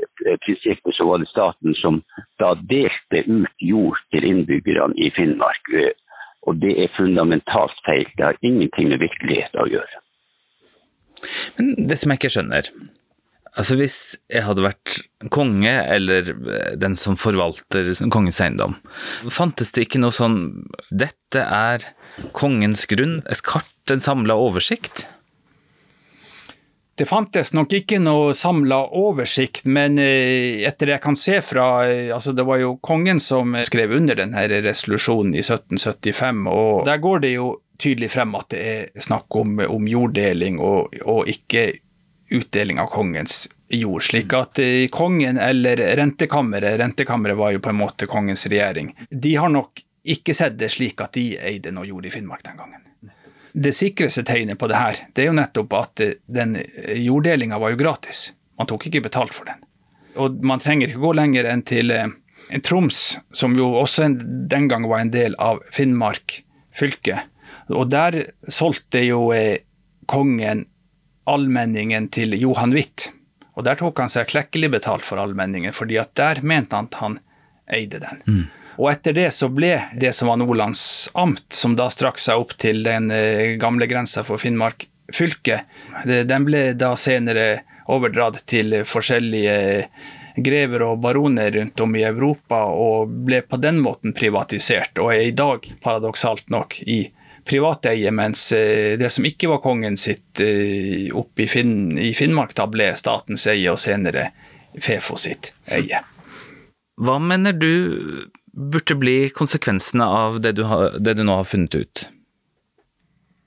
prinsippet 0.45 0.93
så 0.99 1.07
var 1.09 1.23
det 1.23 1.31
staten 1.31 1.73
som 1.79 2.03
da 2.43 2.51
delte 2.69 3.23
ut 3.31 3.65
jord 3.65 4.03
til 4.13 4.27
innbyggerne 4.29 4.99
i 5.01 5.09
Finnmark. 5.17 5.73
Og 6.45 6.61
det 6.61 6.75
er 6.85 6.93
fundamentalt 6.99 7.81
feil. 7.87 8.05
Det 8.19 8.27
har 8.27 8.37
ingenting 8.43 8.93
med 8.93 9.01
virkelighet 9.01 9.57
å 9.57 9.71
gjøre. 9.73 10.03
Men 11.57 11.89
det 11.89 12.03
som 12.03 12.13
jeg 12.13 12.21
ikke 12.21 12.35
skjønner, 12.37 12.69
Altså 13.53 13.77
Hvis 13.77 13.97
jeg 14.33 14.47
hadde 14.47 14.65
vært 14.65 14.99
konge, 15.33 15.73
eller 15.93 16.31
eh, 16.33 16.77
den 16.81 16.97
som 16.97 17.19
forvalter 17.21 17.91
kongens 18.13 18.41
eiendom, 18.41 18.79
fantes 19.29 19.75
det 19.77 19.87
ikke 19.87 20.01
noe 20.01 20.15
sånn 20.17 20.39
Dette 20.89 21.45
er 21.45 21.85
kongens 22.37 22.87
grunn, 22.89 23.21
et 23.29 23.45
kart, 23.45 23.69
en 23.93 24.01
samla 24.01 24.39
oversikt? 24.41 25.05
Det 26.97 27.07
fantes 27.09 27.55
nok 27.57 27.73
ikke 27.73 27.97
noe 28.03 28.35
samla 28.37 28.79
oversikt, 29.01 29.65
men 29.69 30.01
eh, 30.01 30.65
etter 30.69 30.89
det 30.89 30.97
jeg 30.97 31.05
kan 31.05 31.17
se 31.19 31.39
fra 31.45 31.69
eh, 31.89 32.09
altså 32.15 32.33
Det 32.37 32.49
var 32.49 32.61
jo 32.61 32.75
kongen 32.85 33.21
som 33.21 33.57
skrev 33.69 33.93
under 33.97 34.17
denne 34.21 34.49
resolusjonen 34.65 35.37
i 35.37 35.45
1775, 35.45 36.45
og 36.49 36.85
der 36.89 37.05
går 37.05 37.25
det 37.25 37.37
jo 37.37 37.55
tydelig 37.83 38.13
frem 38.15 38.37
at 38.39 38.53
det 38.53 38.61
er 38.65 39.01
snakk 39.03 39.35
om, 39.37 39.57
om 39.67 39.89
jorddeling 39.89 40.61
og, 40.63 40.93
og 41.05 41.29
ikke 41.29 41.73
utdeling 42.33 42.81
av 42.81 42.87
kongens 42.87 43.49
jord. 43.69 44.03
Slik 44.03 44.33
at 44.33 44.59
eh, 44.59 44.89
kongen 44.89 45.39
eller 45.39 45.77
rentekammeret, 45.77 46.79
rentekammeret 46.81 47.37
var 47.37 47.53
jo 47.53 47.61
på 47.61 47.73
en 47.73 47.81
måte 47.81 48.07
kongens 48.07 48.47
regjering, 48.47 48.93
de 49.11 49.35
har 49.37 49.53
nok 49.53 49.83
ikke 50.03 50.35
sett 50.35 50.57
det 50.59 50.73
slik 50.75 51.01
at 51.01 51.15
de 51.15 51.37
eide 51.39 51.73
noe 51.75 51.87
jord 51.87 52.07
i 52.07 52.13
Finnmark 52.13 52.45
den 52.45 52.59
gangen. 52.59 52.81
Det 53.53 53.75
sikreste 53.77 54.25
tegnet 54.25 54.59
på 54.59 54.69
det 54.71 54.81
her, 54.81 55.03
det 55.13 55.25
er 55.25 55.29
jo 55.31 55.37
nettopp 55.39 55.77
at 55.79 56.05
eh, 56.05 56.17
den 56.27 56.57
jorddelinga 56.97 57.61
var 57.63 57.75
jo 57.75 57.81
gratis. 57.85 58.31
Man 58.59 58.69
tok 58.71 58.89
ikke 58.89 59.05
betalt 59.09 59.37
for 59.37 59.49
den. 59.49 59.61
Og 60.21 60.43
man 60.45 60.61
trenger 60.61 60.91
ikke 60.91 61.05
gå 61.05 61.15
lenger 61.17 61.49
enn 61.49 61.65
til 61.69 61.93
eh, 61.95 62.09
Troms, 62.65 63.19
som 63.33 63.55
jo 63.57 63.71
også 63.81 64.11
den 64.51 64.67
gang 64.69 64.85
var 64.89 65.01
en 65.01 65.13
del 65.13 65.37
av 65.41 65.63
Finnmark 65.73 66.43
fylke. 66.77 67.23
Og 67.73 67.89
der 67.93 68.19
solgte 68.53 69.01
jo 69.07 69.31
kongen 70.11 70.67
allmenningen 71.25 72.09
til 72.13 72.35
Johan 72.39 72.75
Witt. 72.77 73.11
Og 73.55 73.67
der 73.67 73.77
tok 73.81 74.01
han 74.01 74.11
seg 74.13 74.31
klekkelig 74.33 74.73
betalt 74.79 75.05
for 75.07 75.21
allmenningen, 75.21 75.75
fordi 75.77 75.99
at 76.01 76.15
der 76.19 76.41
mente 76.43 76.77
han 76.77 76.89
at 76.91 77.01
han 77.03 77.19
eide 77.73 78.01
den. 78.03 78.23
Mm. 78.27 78.45
Og 78.81 78.89
etter 78.89 79.15
det 79.17 79.29
så 79.37 79.51
ble 79.53 79.75
det 80.01 80.15
som 80.17 80.31
var 80.33 80.41
Nordlands 80.41 81.11
amt, 81.19 81.45
som 81.53 81.77
da 81.77 81.91
strakk 81.93 82.19
seg 82.21 82.41
opp 82.41 82.57
til 82.61 82.81
den 82.87 83.11
eh, 83.13 83.59
gamle 83.61 83.87
grensa 83.91 84.25
for 84.25 84.41
Finnmark 84.41 84.89
fylke, 85.13 85.63
den 86.07 86.47
ble 86.47 86.71
da 86.79 86.95
senere 86.97 87.63
overdratt 87.93 88.41
til 88.49 88.79
forskjellige 88.89 89.57
grever 90.37 90.85
og 90.87 91.01
baroner 91.03 91.51
rundt 91.53 91.81
om 91.85 91.97
i 91.97 92.05
Europa, 92.09 92.65
og 92.65 93.11
ble 93.27 93.43
på 93.45 93.59
den 93.61 93.83
måten 93.85 94.15
privatisert, 94.17 94.97
og 95.03 95.13
er 95.13 95.27
i 95.27 95.35
dag, 95.37 95.67
paradoksalt 95.83 96.49
nok, 96.53 96.79
i 96.87 97.05
privateie, 97.45 98.11
mens 98.15 98.53
eh, 98.53 98.99
det 98.99 99.11
som 99.13 99.27
ikke 99.27 99.51
var 99.51 99.63
kongen 99.65 99.97
sitt 100.01 100.41
eh, 100.41 101.09
oppe 101.15 101.45
i, 101.45 101.49
Finn, 101.51 101.99
i 101.99 102.13
Finnmark, 102.15 102.55
da 102.59 102.69
ble 102.71 102.93
statens 102.99 103.47
eie, 103.51 103.71
og 103.73 103.81
senere 103.83 104.31
Fefo 104.81 105.19
sitt 105.21 105.53
eie. 105.69 106.01
Hva 107.03 107.19
mener 107.21 107.53
du 107.53 108.31
burde 108.53 108.97
bli 108.97 109.17
konsekvensene 109.35 110.05
av 110.05 110.41
det 110.45 110.55
du, 110.57 110.65
har, 110.69 110.99
det 111.01 111.17
du 111.19 111.23
nå 111.25 111.37
har 111.41 111.49
funnet 111.49 111.75
ut? 111.75 112.09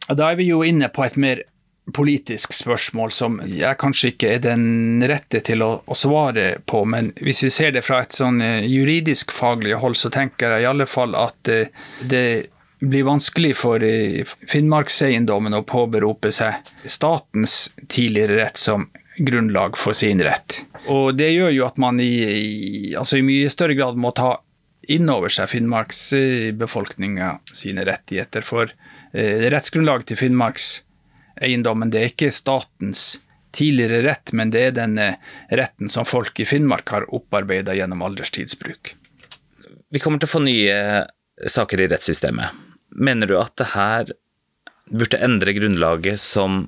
Da 0.10 0.32
er 0.32 0.38
vi 0.38 0.50
jo 0.52 0.62
inne 0.66 0.90
på 0.94 1.06
et 1.06 1.18
mer 1.18 1.42
politisk 1.94 2.54
spørsmål 2.58 3.12
som 3.14 3.38
jeg 3.46 3.78
kanskje 3.78 4.12
ikke 4.14 4.32
er 4.36 4.42
den 4.42 5.04
rette 5.06 5.42
til 5.46 5.62
å, 5.62 5.70
å, 5.86 5.98
svare 5.98 6.56
på, 6.66 6.82
men 6.90 7.12
hvis 7.22 7.44
vi 7.46 7.52
ser 7.54 7.76
det 7.76 7.86
fra 7.86 8.02
et 8.02 8.16
sånn 8.18 8.42
eh, 8.42 8.66
juridisk 8.66 9.34
faglig 9.34 9.78
hold, 9.82 9.98
så 9.98 10.10
tenker 10.14 10.56
jeg 10.56 10.66
i 10.66 10.70
alle 10.70 10.90
fall 10.90 11.14
at 11.18 11.38
det 11.46 11.62
det 12.02 12.26
blir 12.80 13.04
vanskelig 13.04 13.56
for 13.58 13.84
eh, 13.84 14.26
Finnmarkseiendommen 14.48 15.56
å 15.56 15.64
påberope 15.68 16.32
seg 16.36 16.66
statens 16.86 17.70
tidligere 17.88 18.42
rett 18.44 18.58
som 18.60 18.90
grunnlag 19.18 19.78
for 19.80 19.96
sin 19.96 20.22
rett. 20.24 20.62
Og 20.92 21.16
det 21.18 21.32
gjør 21.32 21.54
jo 21.56 21.68
at 21.68 21.78
man 21.82 22.00
i, 22.04 22.12
i, 22.24 22.96
altså 22.98 23.20
i 23.20 23.26
mye 23.26 23.50
større 23.50 23.78
grad 23.78 23.98
må 23.98 24.12
ta 24.16 24.38
inn 24.92 25.10
over 25.10 25.32
seg 25.34 25.50
finnmarksbefolkninga 25.50 27.32
sine 27.56 27.86
rettigheter. 27.88 28.46
For 28.46 28.70
eh, 29.14 29.48
rettsgrunnlaget 29.50 30.12
til 30.12 30.22
Finnmarks 30.26 30.68
eiendommen. 31.42 31.90
Det 31.92 32.02
er 32.02 32.12
ikke 32.12 32.34
statens 32.36 33.16
tidligere 33.56 34.04
rett, 34.04 34.36
men 34.36 34.52
det 34.52 34.68
er 34.68 34.76
den 34.76 35.00
retten 35.56 35.90
som 35.92 36.08
folk 36.08 36.40
i 36.44 36.48
Finnmark 36.48 36.92
har 36.92 37.08
opparbeida 37.16 37.76
gjennom 37.76 38.04
alderstidsbruk. 38.04 38.94
Vi 39.96 40.02
kommer 40.04 40.20
til 40.20 40.28
å 40.28 40.34
få 40.34 40.44
nye 40.44 40.78
saker 41.48 41.84
i 41.84 41.88
rettssystemet. 41.92 42.65
Mener 42.96 43.30
du 43.30 43.38
at 43.40 43.54
det 43.60 43.72
her 43.76 44.12
burde 44.92 45.20
endre 45.26 45.54
grunnlaget 45.58 46.22
som 46.22 46.66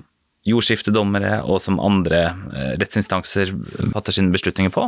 jordskiftedommere 0.48 1.42
og 1.44 1.62
som 1.64 1.80
andre 1.84 2.22
eh, 2.54 2.74
rettsinstanser 2.80 3.52
fatter 3.94 4.16
sine 4.16 4.34
beslutninger 4.34 4.74
på? 4.74 4.88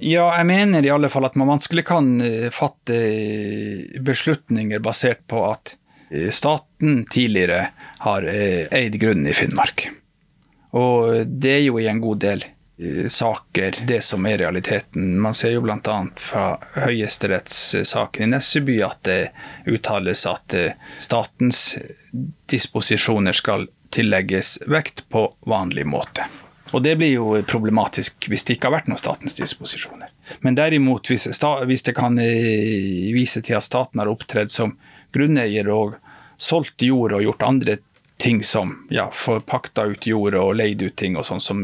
Ja, 0.00 0.30
jeg 0.38 0.46
mener 0.48 0.84
i 0.84 0.92
alle 0.92 1.10
fall 1.12 1.26
at 1.28 1.36
man 1.36 1.50
vanskelig 1.52 1.84
kan 1.88 2.14
eh, 2.24 2.48
fatte 2.54 3.00
beslutninger 4.04 4.80
basert 4.84 5.26
på 5.28 5.44
at 5.50 5.74
Eh, 6.10 6.30
staten 6.30 7.04
tidligere 7.10 7.68
har 7.98 8.22
eh, 8.22 8.66
eid 8.70 8.98
grunnen 9.00 9.26
i 9.30 9.34
Finnmark. 9.34 9.86
Og 10.74 11.26
det 11.26 11.52
er 11.54 11.62
jo 11.68 11.78
i 11.78 11.86
en 11.90 12.02
god 12.02 12.18
del 12.24 12.42
eh, 12.42 12.54
saker 13.08 13.76
det 13.86 14.00
som 14.04 14.26
er 14.26 14.38
realiteten. 14.38 15.20
Man 15.20 15.34
ser 15.34 15.54
jo 15.54 15.62
bl.a. 15.64 15.96
fra 16.16 16.44
høyesterettssaken 16.86 18.24
i 18.24 18.30
Nesseby 18.32 18.78
at 18.86 19.02
det 19.08 19.18
uttales 19.68 20.24
at 20.30 20.54
statens 20.98 21.78
disposisjoner 22.50 23.36
skal 23.36 23.68
tillegges 23.90 24.58
vekt 24.70 25.04
på 25.08 25.26
vanlig 25.50 25.86
måte. 25.86 26.26
Og 26.72 26.82
det 26.82 26.94
blir 26.96 27.10
jo 27.12 27.42
problematisk 27.46 28.28
hvis 28.30 28.44
det 28.46 28.56
ikke 28.56 28.70
har 28.70 28.78
vært 28.78 28.90
noen 28.90 29.00
statens 29.00 29.34
disposisjoner. 29.38 30.10
Men 30.40 30.54
derimot, 30.58 31.10
hvis, 31.10 31.26
hvis 31.66 31.86
det 31.86 31.96
kan 31.98 32.16
vise 32.16 33.42
til 33.42 33.58
at 33.58 33.66
staten 33.66 34.00
har 34.00 34.10
opptredd 34.10 34.52
som 34.52 34.76
grunneier 35.14 35.68
og 35.74 35.96
solgt 36.40 36.82
jord 36.86 37.16
og 37.16 37.24
gjort 37.24 37.42
andre 37.44 37.78
ting 38.20 38.42
som 38.42 38.86
ja, 38.90 39.08
får 39.10 39.40
pakta 39.48 39.86
ut 39.88 40.06
jord 40.06 40.34
og 40.36 40.54
leid 40.60 40.82
ut 40.82 40.96
ting 40.96 41.16
og 41.16 41.24
sånn 41.24 41.40
som 41.40 41.60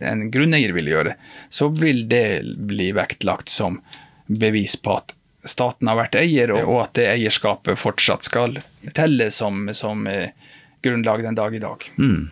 en 0.00 0.24
grunneier 0.34 0.74
vil 0.74 0.90
gjøre, 0.90 1.14
så 1.48 1.68
vil 1.70 2.08
det 2.10 2.42
bli 2.70 2.90
vektlagt 2.96 3.52
som 3.52 3.78
bevis 4.26 4.74
på 4.82 4.96
at 4.98 5.14
staten 5.46 5.88
har 5.88 5.98
vært 6.00 6.18
eier, 6.20 6.52
og 6.58 6.82
at 6.82 6.96
det 6.98 7.06
eierskapet 7.12 7.78
fortsatt 7.78 8.26
skal 8.26 8.58
telle 8.96 9.30
som, 9.32 9.70
som 9.74 10.02
eh, 10.10 10.34
grunnlag 10.82 11.22
den 11.24 11.38
dag 11.38 11.54
i 11.54 11.62
dag. 11.62 11.86
Mm. 11.96 12.28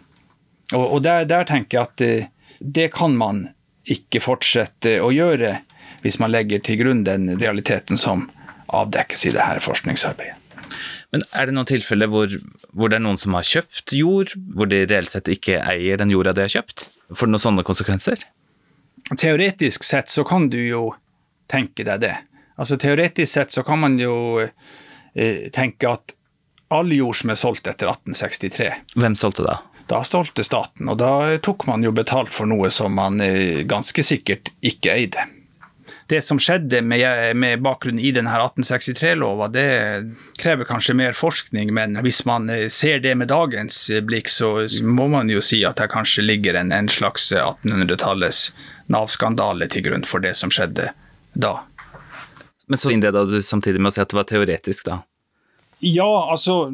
Og, 0.74 0.84
og 0.84 1.02
der, 1.06 1.24
der, 1.30 1.46
tenker 1.48 1.78
jeg 1.78 1.86
at 1.86 1.96
det, 2.02 2.10
eh, 2.18 2.34
det 2.58 2.88
kan 2.90 3.14
man 3.14 3.44
ikke 3.86 4.18
fortsette 4.18 4.96
å 4.98 5.12
gjøre 5.14 5.60
hvis 6.02 6.18
man 6.18 6.32
legger 6.34 6.58
til 6.66 6.80
grunn 6.80 7.04
den 7.06 7.30
realiteten 7.38 8.00
som 8.00 8.26
avdekkes 8.74 9.28
i 9.30 9.32
det 9.36 9.46
her 9.46 9.62
forskningsarbeidet. 9.62 10.37
Men 11.14 11.24
er 11.32 11.48
det 11.48 11.54
noen 11.56 11.68
tilfeller 11.68 12.10
hvor, 12.12 12.32
hvor, 12.72 12.90
det 12.90 12.98
er 12.98 13.04
noen 13.04 13.20
som 13.20 13.36
har 13.38 13.46
kjøpt 13.46 13.94
jord, 13.96 14.34
hvor 14.54 14.68
de 14.68 14.82
reelt 14.84 15.12
sett 15.12 15.30
ikke 15.32 15.62
eier 15.62 16.00
den 16.00 16.12
jorda 16.12 16.34
de 16.36 16.44
har 16.44 16.52
kjøpt? 16.52 16.88
Får 17.08 17.28
det 17.28 17.34
noen 17.34 17.44
sånne 17.46 17.64
konsekvenser? 17.64 18.26
Teoretisk 19.16 19.86
sett 19.88 20.12
så 20.12 20.24
kan 20.28 20.50
du 20.52 20.58
jo 20.60 20.82
tenke 21.48 21.86
deg 21.88 22.02
det. 22.04 22.14
Altså 22.60 22.76
Teoretisk 22.80 23.32
sett 23.32 23.56
så 23.56 23.64
kan 23.64 23.80
man 23.80 23.96
jo 24.00 24.42
eh, 24.42 25.48
tenke 25.54 25.88
at 25.88 26.12
all 26.74 26.92
jord 26.92 27.16
som 27.16 27.32
er 27.32 27.40
solgt 27.40 27.70
etter 27.70 27.88
1863 27.88 28.68
Hvem 29.00 29.16
solgte 29.16 29.46
da? 29.46 29.54
Da 29.88 30.02
solgte 30.04 30.44
staten, 30.44 30.90
og 30.92 30.98
da 31.00 31.38
tok 31.40 31.64
man 31.70 31.80
jo 31.80 31.94
betalt 31.96 32.28
for 32.34 32.50
noe 32.50 32.68
som 32.74 32.92
man 32.98 33.22
eh, 33.24 33.64
ganske 33.64 34.04
sikkert 34.04 34.52
ikke 34.60 34.92
eide 34.92 35.24
det 36.08 36.22
som 36.24 36.38
skjedde 36.40 36.80
med, 36.82 37.36
med 37.36 37.62
bakgrunn 37.64 37.98
i 38.00 38.12
denne 38.16 38.32
1863-lova, 38.32 39.50
det 39.52 39.66
krever 40.40 40.68
kanskje 40.68 40.96
mer 40.96 41.16
forskning, 41.16 41.72
men 41.76 41.98
hvis 42.04 42.22
man 42.28 42.48
eh, 42.52 42.66
ser 42.72 43.02
det 43.04 43.14
med 43.20 43.28
dagens 43.28 43.82
blikk, 44.08 44.30
så 44.32 44.54
må 44.84 45.08
man 45.12 45.28
jo 45.32 45.42
si 45.44 45.60
at 45.68 45.80
det 45.80 45.90
kanskje 45.92 46.24
ligger 46.24 46.56
en, 46.60 46.72
en 46.72 46.88
slags 46.92 47.30
1800-tallets 47.32 48.48
Nav-skandale 48.88 49.68
til 49.68 49.84
grunn 49.84 50.06
for 50.08 50.24
det 50.24 50.32
som 50.38 50.52
skjedde 50.52 50.88
da. 51.36 51.58
Men 52.68 52.80
så 52.80 52.92
innleda 52.92 53.26
du 53.28 53.42
samtidig 53.44 53.80
med 53.80 53.92
å 53.92 53.96
si 53.96 54.00
at 54.00 54.08
det 54.08 54.16
var 54.16 54.28
teoretisk, 54.28 54.88
da? 54.88 55.02
Ja, 55.84 56.08
altså 56.32 56.70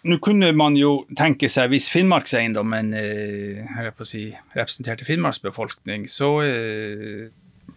nå 0.00 0.16
kunne 0.24 0.48
man 0.56 0.78
jo 0.78 1.02
tenke 1.16 1.50
seg, 1.52 1.72
hvis 1.74 1.90
Finnmarkseiendommen 1.92 2.94
eh, 2.96 3.90
si, 4.08 4.30
representerte 4.56 5.04
Finnmarks 5.04 5.42
befolkning, 5.44 6.06
så 6.08 6.30
eh, 6.46 7.28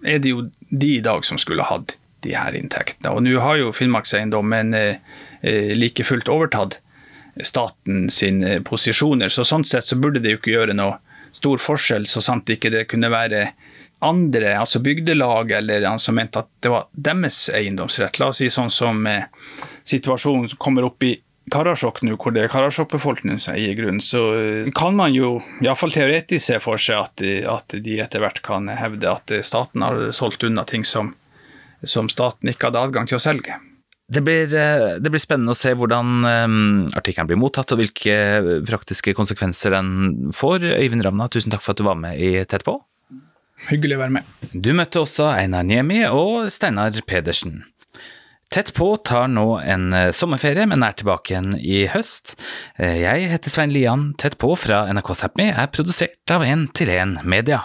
er 0.05 0.19
det 0.23 0.33
jo 0.33 0.47
de 0.69 0.95
i 0.97 1.03
dag 1.03 1.25
som 1.25 1.39
skulle 1.41 1.65
hatt 1.67 1.95
de 2.23 2.35
her 2.35 2.55
inntektene. 2.55 3.11
Og 3.11 3.23
nå 3.25 3.35
har 3.43 3.59
jo 3.59 3.73
Finnmarkseiendommen 3.75 4.73
eh, 4.77 5.01
eh, 5.41 5.73
like 5.75 6.05
fullt 6.07 6.31
overtatt 6.31 6.79
staten 7.43 8.09
sine 8.13 8.59
posisjoner, 8.61 9.31
så 9.33 9.45
sånn 9.47 9.65
sett 9.65 9.89
så 9.89 9.97
burde 9.97 10.21
det 10.21 10.35
jo 10.35 10.39
ikke 10.39 10.53
gjøre 10.53 10.75
noe 10.77 10.99
stor 11.33 11.57
forskjell, 11.57 12.05
så 12.05 12.21
sant 12.21 12.49
ikke 12.53 12.69
det 12.69 12.85
kunne 12.91 13.09
være 13.09 13.47
andre, 14.03 14.51
altså 14.59 14.81
bygdelag, 14.83 15.51
eller 15.51 15.87
han 15.87 16.01
som 16.01 16.15
mente 16.19 16.43
at 16.43 16.49
det 16.61 16.69
var 16.69 16.89
deres 16.91 17.47
eiendomsrett. 17.49 18.19
La 18.19 18.29
oss 18.29 18.41
si 18.43 18.49
sånn 18.53 18.71
som 18.73 18.99
eh, 19.09 19.29
situasjonen 19.87 20.51
som 20.51 20.61
kommer 20.61 20.85
opp 20.89 21.03
i 21.07 21.15
Karasjok 21.51 22.01
nå, 22.05 22.15
hvor 22.21 22.31
det 22.35 22.45
er 22.45 22.51
Karasjok-befolkningen 22.51 23.41
som 23.41 23.57
eier 23.57 23.75
grunnen, 23.75 24.01
så 24.03 24.21
eh, 24.37 24.69
kan 24.75 24.95
man 24.95 25.15
jo 25.15 25.35
iallfall 25.63 25.91
teoretisk 25.91 26.45
se 26.45 26.59
for 26.63 26.79
seg 26.79 27.01
at 27.01 27.17
de, 27.19 27.33
at 27.49 27.75
de 27.83 27.99
etter 28.03 28.23
hvert 28.23 28.39
kan 28.45 28.69
hevde 28.71 29.11
at 29.11 29.33
staten 29.43 29.83
har 29.83 29.99
solgt 30.15 30.45
unna 30.47 30.63
ting 30.69 30.87
som, 30.87 31.11
som 31.83 32.07
staten 32.11 32.51
ikke 32.51 32.69
hadde 32.69 32.85
adgang 32.87 33.09
til 33.09 33.19
å 33.19 33.23
selge. 33.23 33.59
Det 34.13 34.23
blir, 34.23 34.47
eh, 34.55 34.87
det 35.03 35.11
blir, 35.11 35.23
spennende 35.23 35.55
å 35.55 35.57
se 35.57 35.73
hvordan 35.75 36.25
artikkelen 36.95 37.33
blir 37.33 37.41
mottatt, 37.41 37.75
og 37.75 37.83
hvilke 37.83 38.15
praktiske 38.67 39.15
konsekvenser 39.17 39.75
den 39.75 40.31
får. 40.35 40.63
Øyvind 40.79 41.03
Ramna, 41.03 41.27
tusen 41.31 41.51
takk 41.51 41.65
for 41.65 41.75
at 41.75 41.83
du 41.83 41.87
var 41.87 41.99
med 41.99 42.19
i 42.23 42.35
Tett 42.47 42.63
på. 42.67 42.79
Hyggelig 43.69 43.95
å 43.95 44.01
være 44.01 44.15
med. 44.17 44.31
Du 44.51 44.73
møtte 44.75 44.99
også 45.03 45.29
Einar 45.31 45.63
Niemi 45.63 46.01
og 46.09 46.49
Steinar 46.51 46.97
Pedersen. 47.07 47.61
Tett 48.53 48.73
på 48.73 48.97
tar 49.01 49.31
nå 49.33 49.57
en 49.65 49.93
eh, 49.97 50.11
sommerferie, 50.13 50.67
men 50.69 50.83
er 50.85 50.93
tilbake 50.93 51.31
igjen 51.31 51.55
i 51.57 51.87
høst. 51.89 52.35
Eh, 52.77 52.99
jeg 53.01 53.31
heter 53.31 53.49
Svein 53.49 53.73
Lian. 53.73 54.11
Tett 54.21 54.37
på 54.37 54.51
fra 54.53 54.83
NRK 54.93 55.09
Sápmi 55.17 55.47
er 55.49 55.71
produsert 55.73 56.29
av 56.35 56.45
1 56.45 56.67
til 56.77 56.91
1 56.93 57.23
Media. 57.25 57.63